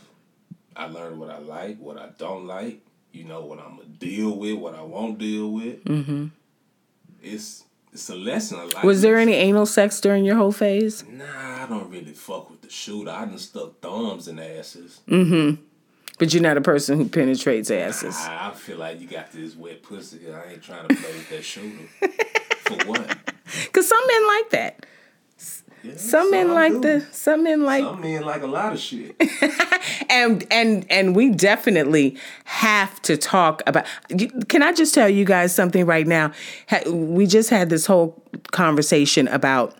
I 0.75 0.87
learned 0.87 1.19
what 1.19 1.29
I 1.29 1.37
like, 1.39 1.77
what 1.77 1.97
I 1.97 2.09
don't 2.17 2.47
like. 2.47 2.79
You 3.11 3.25
know 3.25 3.41
what 3.41 3.59
I'm 3.59 3.77
gonna 3.77 3.87
deal 3.87 4.35
with, 4.35 4.55
what 4.57 4.75
I 4.75 4.81
won't 4.81 5.17
deal 5.19 5.51
with. 5.51 5.83
Mm-hmm. 5.85 6.27
It's 7.21 7.63
it's 7.95 8.09
a 8.09 8.15
lesson. 8.15 8.59
Was 8.83 9.01
there 9.01 9.17
any 9.17 9.33
anal 9.33 9.65
sex 9.65 10.01
during 10.01 10.25
your 10.25 10.35
whole 10.35 10.51
phase? 10.51 11.05
Nah, 11.07 11.63
I 11.63 11.65
don't 11.67 11.89
really 11.89 12.11
fuck 12.11 12.49
with 12.49 12.61
the 12.61 12.69
shooter. 12.69 13.09
I 13.09 13.23
done 13.23 13.37
stuck 13.37 13.79
thumbs 13.79 14.27
in 14.27 14.37
asses. 14.37 14.99
Mm-hmm. 15.07 15.61
But 16.19 16.33
you're 16.33 16.43
not 16.43 16.57
a 16.57 16.61
person 16.61 16.97
who 16.97 17.07
penetrates 17.07 17.71
asses. 17.71 18.15
I, 18.17 18.49
I 18.49 18.51
feel 18.53 18.77
like 18.77 18.99
you 18.99 19.07
got 19.07 19.31
this 19.31 19.55
wet 19.55 19.81
pussy. 19.81 20.19
I 20.29 20.51
ain't 20.51 20.61
trying 20.61 20.87
to 20.89 20.95
play 20.95 21.13
with 21.13 21.29
that 21.29 21.43
shooter. 21.43 21.87
For 22.65 22.85
what? 22.85 23.17
Cause 23.71 23.87
some 23.87 24.07
men 24.07 24.27
like 24.27 24.49
that. 24.49 24.85
Yeah, 25.85 25.97
Some 25.97 26.31
men 26.31 26.53
like 26.53 26.71
do. 26.73 26.81
the 26.81 27.05
some 27.11 27.43
men 27.43 27.63
like 27.63 27.83
Some 27.83 28.01
men 28.01 28.23
like 28.23 28.41
a 28.41 28.47
lot 28.47 28.73
of 28.73 28.79
shit. 28.79 29.15
and 30.09 30.45
and 30.49 30.85
and 30.89 31.15
we 31.15 31.29
definitely 31.29 32.17
have 32.45 33.01
to 33.03 33.17
talk 33.17 33.61
about 33.67 33.85
can 34.47 34.63
i 34.63 34.71
just 34.73 34.93
tell 34.95 35.07
you 35.09 35.25
guys 35.25 35.53
something 35.53 35.85
right 35.85 36.07
now 36.07 36.31
we 36.87 37.25
just 37.27 37.49
had 37.49 37.69
this 37.69 37.85
whole 37.85 38.21
conversation 38.51 39.27
about 39.27 39.77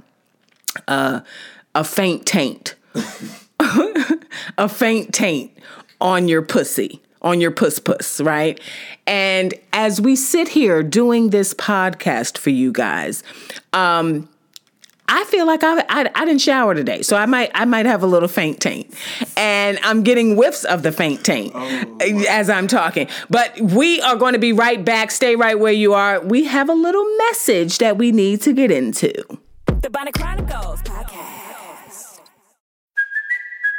uh, 0.88 1.22
a 1.74 1.84
faint 1.84 2.26
taint 2.26 2.76
a 4.58 4.70
faint 4.70 5.14
taint 5.14 5.52
on 6.02 6.28
your 6.28 6.42
pussy 6.42 7.02
on 7.22 7.42
your 7.42 7.52
puss 7.52 7.80
puss 7.80 8.22
right 8.22 8.60
and 9.08 9.54
as 9.74 10.00
we 10.02 10.16
sit 10.16 10.50
here 10.50 10.84
doing 10.84 11.30
this 11.32 11.54
podcast 11.54 12.38
for 12.38 12.50
you 12.52 12.72
guys 12.72 13.24
um 13.74 14.28
I 15.08 15.24
feel 15.26 15.46
like 15.46 15.64
I, 15.64 15.80
I 15.88 16.10
I 16.16 16.26
didn't 16.26 16.42
shower 16.42 16.74
today, 16.74 17.02
so 17.02 17.16
I 17.16 17.26
might 17.26 17.52
I 17.54 17.66
might 17.66 17.86
have 17.86 18.02
a 18.02 18.08
little 18.08 18.28
faint 18.28 18.60
taint, 18.60 18.94
and 19.38 19.80
I'm 19.84 20.04
getting 20.04 20.36
whiffs 20.36 20.64
of 20.64 20.82
the 20.84 20.92
faint 20.92 21.24
taint 21.24 21.52
oh. 21.54 22.26
as 22.30 22.50
I'm 22.50 22.68
talking. 22.68 23.08
But 23.30 23.60
we 23.60 24.02
are 24.02 24.16
going 24.16 24.34
to 24.34 24.40
be 24.40 24.54
right 24.54 24.84
back. 24.84 25.12
Stay 25.12 25.36
right 25.36 25.60
where 25.60 25.74
you 25.74 25.94
are. 25.94 26.20
We 26.22 26.46
have 26.46 26.70
a 26.70 26.74
little 26.74 27.06
message 27.18 27.78
that 27.80 27.98
we 27.98 28.12
need 28.12 28.42
to 28.42 28.54
get 28.54 28.72
into. 28.72 29.14
The 29.82 29.90
Bonnet 29.90 30.16
Chronicles 30.16 30.82
podcast. 30.82 31.35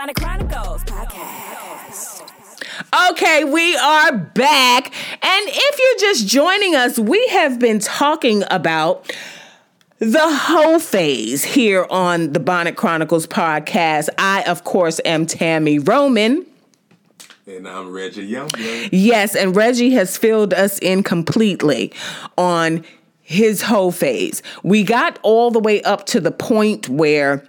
The 0.00 0.14
Bonnet 0.14 0.16
Chronicles 0.16 0.84
podcast. 0.84 2.22
Okay, 3.10 3.44
we 3.44 3.76
are 3.76 4.16
back. 4.16 4.86
And 5.22 5.44
if 5.46 5.78
you're 5.78 6.08
just 6.10 6.26
joining 6.26 6.74
us, 6.74 6.98
we 6.98 7.26
have 7.28 7.58
been 7.58 7.80
talking 7.80 8.42
about 8.50 9.14
the 9.98 10.26
whole 10.26 10.78
phase 10.78 11.44
here 11.44 11.86
on 11.90 12.32
the 12.32 12.40
Bonnet 12.40 12.76
Chronicles 12.76 13.26
podcast. 13.26 14.08
I, 14.16 14.42
of 14.44 14.64
course, 14.64 15.02
am 15.04 15.26
Tammy 15.26 15.78
Roman. 15.78 16.46
and 17.46 17.68
I'm 17.68 17.92
Reggie 17.92 18.26
Youngblood. 18.26 18.88
Yes, 18.92 19.36
and 19.36 19.54
Reggie 19.54 19.90
has 19.90 20.16
filled 20.16 20.54
us 20.54 20.78
in 20.78 21.02
completely 21.02 21.92
on 22.38 22.86
his 23.20 23.60
whole 23.60 23.92
phase. 23.92 24.42
We 24.62 24.82
got 24.82 25.18
all 25.22 25.50
the 25.50 25.60
way 25.60 25.82
up 25.82 26.06
to 26.06 26.20
the 26.20 26.32
point 26.32 26.88
where, 26.88 27.46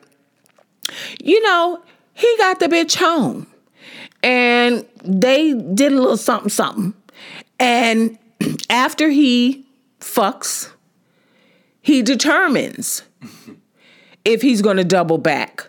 you 1.23 1.41
know, 1.43 1.81
he 2.13 2.35
got 2.37 2.59
the 2.59 2.67
bitch 2.67 2.95
home 2.95 3.47
and 4.23 4.85
they 5.03 5.53
did 5.53 5.91
a 5.91 5.95
little 5.95 6.17
something, 6.17 6.49
something. 6.49 6.93
And 7.59 8.17
after 8.69 9.09
he 9.09 9.65
fucks, 9.99 10.71
he 11.81 12.01
determines 12.01 13.03
if 14.25 14.41
he's 14.41 14.61
going 14.61 14.77
to 14.77 14.83
double 14.83 15.17
back 15.17 15.67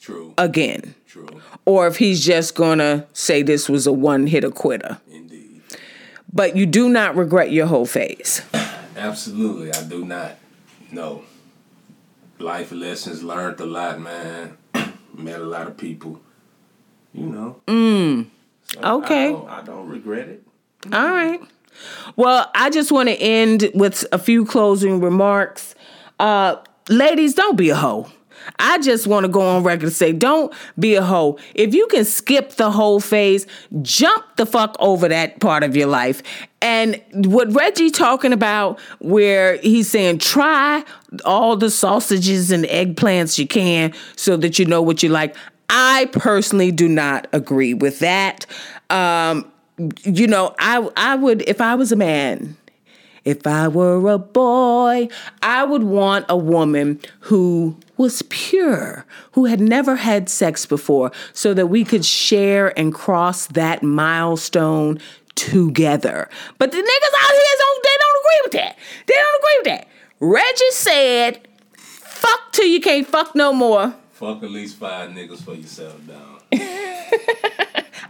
True. 0.00 0.34
again 0.38 0.94
True. 1.06 1.28
or 1.66 1.86
if 1.86 1.98
he's 1.98 2.24
just 2.24 2.54
going 2.54 2.78
to 2.78 3.06
say 3.12 3.42
this 3.42 3.68
was 3.68 3.86
a 3.86 3.92
one 3.92 4.26
hitter 4.26 4.50
quitter. 4.50 4.98
Indeed. 5.10 5.60
But 6.32 6.56
you 6.56 6.64
do 6.64 6.88
not 6.88 7.14
regret 7.14 7.52
your 7.52 7.66
whole 7.66 7.86
phase. 7.86 8.42
Absolutely. 8.96 9.72
I 9.72 9.82
do 9.84 10.04
not. 10.04 10.36
No. 10.90 11.24
Life 12.38 12.72
lessons 12.72 13.22
learned 13.22 13.60
a 13.60 13.66
lot, 13.66 14.00
man. 14.00 14.56
Met 15.14 15.40
a 15.40 15.44
lot 15.44 15.66
of 15.66 15.76
people. 15.76 16.20
You 17.12 17.26
know. 17.26 17.60
Mm. 17.66 18.26
Okay. 18.82 19.28
I 19.28 19.32
don't, 19.32 19.48
I 19.48 19.62
don't 19.62 19.88
regret 19.88 20.28
it. 20.28 20.42
All 20.92 21.10
right. 21.10 21.40
Well, 22.16 22.50
I 22.54 22.70
just 22.70 22.92
want 22.92 23.08
to 23.08 23.14
end 23.16 23.70
with 23.74 24.04
a 24.12 24.18
few 24.18 24.44
closing 24.44 25.00
remarks. 25.00 25.74
Uh, 26.18 26.56
ladies, 26.88 27.34
don't 27.34 27.56
be 27.56 27.70
a 27.70 27.76
hoe. 27.76 28.10
I 28.58 28.78
just 28.78 29.06
want 29.06 29.24
to 29.24 29.28
go 29.28 29.40
on 29.40 29.62
record 29.62 29.84
and 29.84 29.92
say, 29.92 30.12
don't 30.12 30.52
be 30.78 30.94
a 30.94 31.02
hoe. 31.02 31.38
If 31.54 31.74
you 31.74 31.86
can 31.88 32.04
skip 32.04 32.52
the 32.52 32.70
whole 32.70 33.00
phase, 33.00 33.46
jump 33.82 34.24
the 34.36 34.46
fuck 34.46 34.76
over 34.78 35.08
that 35.08 35.40
part 35.40 35.62
of 35.62 35.76
your 35.76 35.88
life. 35.88 36.22
And 36.60 37.00
what 37.12 37.52
Reggie 37.52 37.90
talking 37.90 38.32
about, 38.32 38.78
where 39.00 39.56
he's 39.56 39.90
saying, 39.90 40.18
try 40.18 40.84
all 41.24 41.56
the 41.56 41.70
sausages 41.70 42.50
and 42.50 42.64
eggplants 42.64 43.38
you 43.38 43.46
can 43.46 43.92
so 44.16 44.36
that 44.36 44.58
you 44.58 44.64
know 44.64 44.82
what 44.82 45.02
you 45.02 45.08
like. 45.08 45.36
I 45.68 46.08
personally 46.12 46.70
do 46.70 46.88
not 46.88 47.26
agree 47.32 47.74
with 47.74 47.98
that. 48.00 48.46
Um, 48.90 49.50
you 50.04 50.26
know, 50.26 50.54
I 50.58 50.88
I 50.96 51.16
would 51.16 51.42
if 51.48 51.60
I 51.60 51.74
was 51.74 51.92
a 51.92 51.96
man, 51.96 52.56
if 53.24 53.46
I 53.46 53.68
were 53.68 54.10
a 54.10 54.18
boy, 54.18 55.08
I 55.42 55.64
would 55.64 55.84
want 55.84 56.26
a 56.28 56.36
woman 56.36 57.00
who 57.20 57.76
was 57.96 58.22
pure, 58.22 59.06
who 59.32 59.44
had 59.44 59.60
never 59.60 59.96
had 59.96 60.28
sex 60.28 60.66
before, 60.66 61.12
so 61.32 61.54
that 61.54 61.68
we 61.68 61.84
could 61.84 62.04
share 62.04 62.76
and 62.78 62.92
cross 62.92 63.46
that 63.48 63.82
milestone 63.82 64.98
together. 65.34 66.28
But 66.58 66.72
the 66.72 66.78
niggas 66.78 67.24
out 67.24 67.30
here 67.30 67.56
don't 67.58 67.82
they 67.82 67.96
don't 67.98 68.18
agree 68.20 68.40
with 68.44 68.52
that. 68.52 68.78
They 69.06 69.14
don't 69.14 69.38
agree 69.40 69.58
with 69.58 69.64
that. 69.66 69.88
Reggie 70.20 70.70
said, 70.70 71.48
fuck 71.76 72.52
till 72.52 72.66
you 72.66 72.80
can't 72.80 73.06
fuck 73.06 73.34
no 73.34 73.52
more. 73.52 73.94
Fuck 74.12 74.42
at 74.42 74.50
least 74.50 74.76
five 74.76 75.10
niggas 75.10 75.42
for 75.42 75.54
yourself 75.54 75.96
down. 76.06 76.38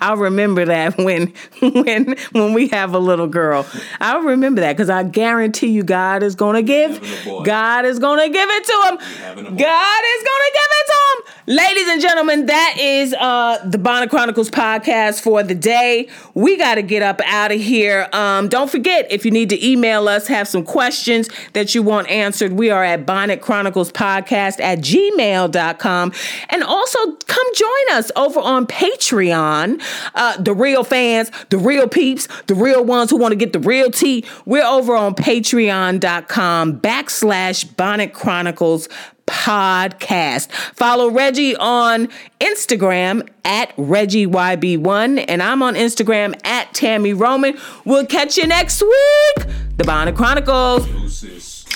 I'll 0.02 0.16
remember 0.16 0.64
that 0.66 0.98
when 0.98 1.32
when 1.60 2.16
when 2.32 2.52
we 2.52 2.68
have 2.68 2.94
a 2.94 2.98
little 2.98 3.28
girl. 3.28 3.66
I'll 4.00 4.22
remember 4.22 4.60
that 4.62 4.76
because 4.76 4.90
I 4.90 5.04
guarantee 5.04 5.68
you 5.68 5.82
God 5.82 6.22
is 6.22 6.34
gonna 6.34 6.62
give 6.62 6.98
Having 6.98 7.32
a 7.32 7.36
boy. 7.38 7.44
God 7.44 7.84
is 7.84 7.98
gonna 7.98 8.28
give 8.28 8.48
it 8.50 8.64
to 8.64 8.88
him. 8.88 8.98
having 9.18 9.46
a 9.46 9.50
boy. 9.50 9.56
God 9.56 10.02
is 10.16 10.24
gonna 10.24 10.52
give 10.52 10.68
it 10.70 10.86
to 10.86 10.92
him. 10.92 11.56
Ladies 11.56 11.88
and 11.88 12.00
gentlemen, 12.00 12.46
that 12.46 12.76
is 12.78 13.14
uh, 13.14 13.58
the 13.68 13.78
Bonnet 13.78 14.10
Chronicles 14.10 14.48
podcast 14.50 15.20
for 15.22 15.42
the 15.42 15.54
day. 15.56 16.08
We 16.34 16.56
got 16.56 16.76
to 16.76 16.82
get 16.82 17.02
up 17.02 17.20
out 17.24 17.50
of 17.50 17.60
here. 17.60 18.08
Um, 18.12 18.48
don't 18.48 18.70
forget, 18.70 19.10
if 19.10 19.24
you 19.24 19.32
need 19.32 19.50
to 19.50 19.66
email 19.66 20.08
us, 20.08 20.28
have 20.28 20.46
some 20.46 20.64
questions 20.64 21.28
that 21.52 21.74
you 21.74 21.82
want 21.82 22.08
answered, 22.08 22.52
we 22.52 22.70
are 22.70 22.84
at 22.84 23.06
Bonnet 23.06 23.40
Chronicles 23.40 23.90
Podcast 23.90 24.60
at 24.60 24.78
gmail.com. 24.78 26.12
And 26.50 26.62
also 26.62 26.98
come 27.26 27.54
join 27.54 27.96
us 27.98 28.12
over 28.14 28.38
on 28.40 28.66
Patreon. 28.68 29.82
Uh, 30.14 30.40
the 30.40 30.54
real 30.54 30.84
fans, 30.84 31.30
the 31.50 31.58
real 31.58 31.88
peeps, 31.88 32.28
the 32.46 32.54
real 32.54 32.84
ones 32.84 33.10
who 33.10 33.16
want 33.16 33.32
to 33.32 33.36
get 33.36 33.52
the 33.52 33.60
real 33.60 33.90
tea. 33.90 34.24
We're 34.46 34.64
over 34.64 34.94
on 34.94 35.14
patreon.com 35.14 36.80
backslash 36.80 37.76
Bonnet 37.76 38.12
Chronicles 38.12 38.88
podcast. 39.26 40.50
Follow 40.52 41.10
Reggie 41.10 41.56
on 41.56 42.08
Instagram 42.40 43.28
at 43.44 43.74
ReggieYB1, 43.76 45.24
and 45.28 45.42
I'm 45.42 45.62
on 45.62 45.74
Instagram 45.74 46.38
at 46.44 46.72
Tammy 46.74 47.12
Roman. 47.12 47.58
We'll 47.84 48.06
catch 48.06 48.36
you 48.36 48.46
next 48.46 48.82
week. 48.82 49.46
The 49.76 49.84
Bonnet 49.84 50.16
Chronicles 50.16 50.86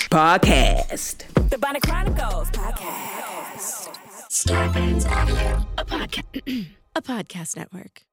podcast. 0.09 1.49
The 1.49 1.57
Bonnet 1.57 1.83
Chronicles 1.83 2.49
podcast. 2.51 3.93
Starburns 4.29 5.09
Audio, 5.09 5.65
a 5.77 5.85
podcast, 5.85 6.67
a 6.95 7.01
podcast 7.01 7.55
network. 7.57 8.06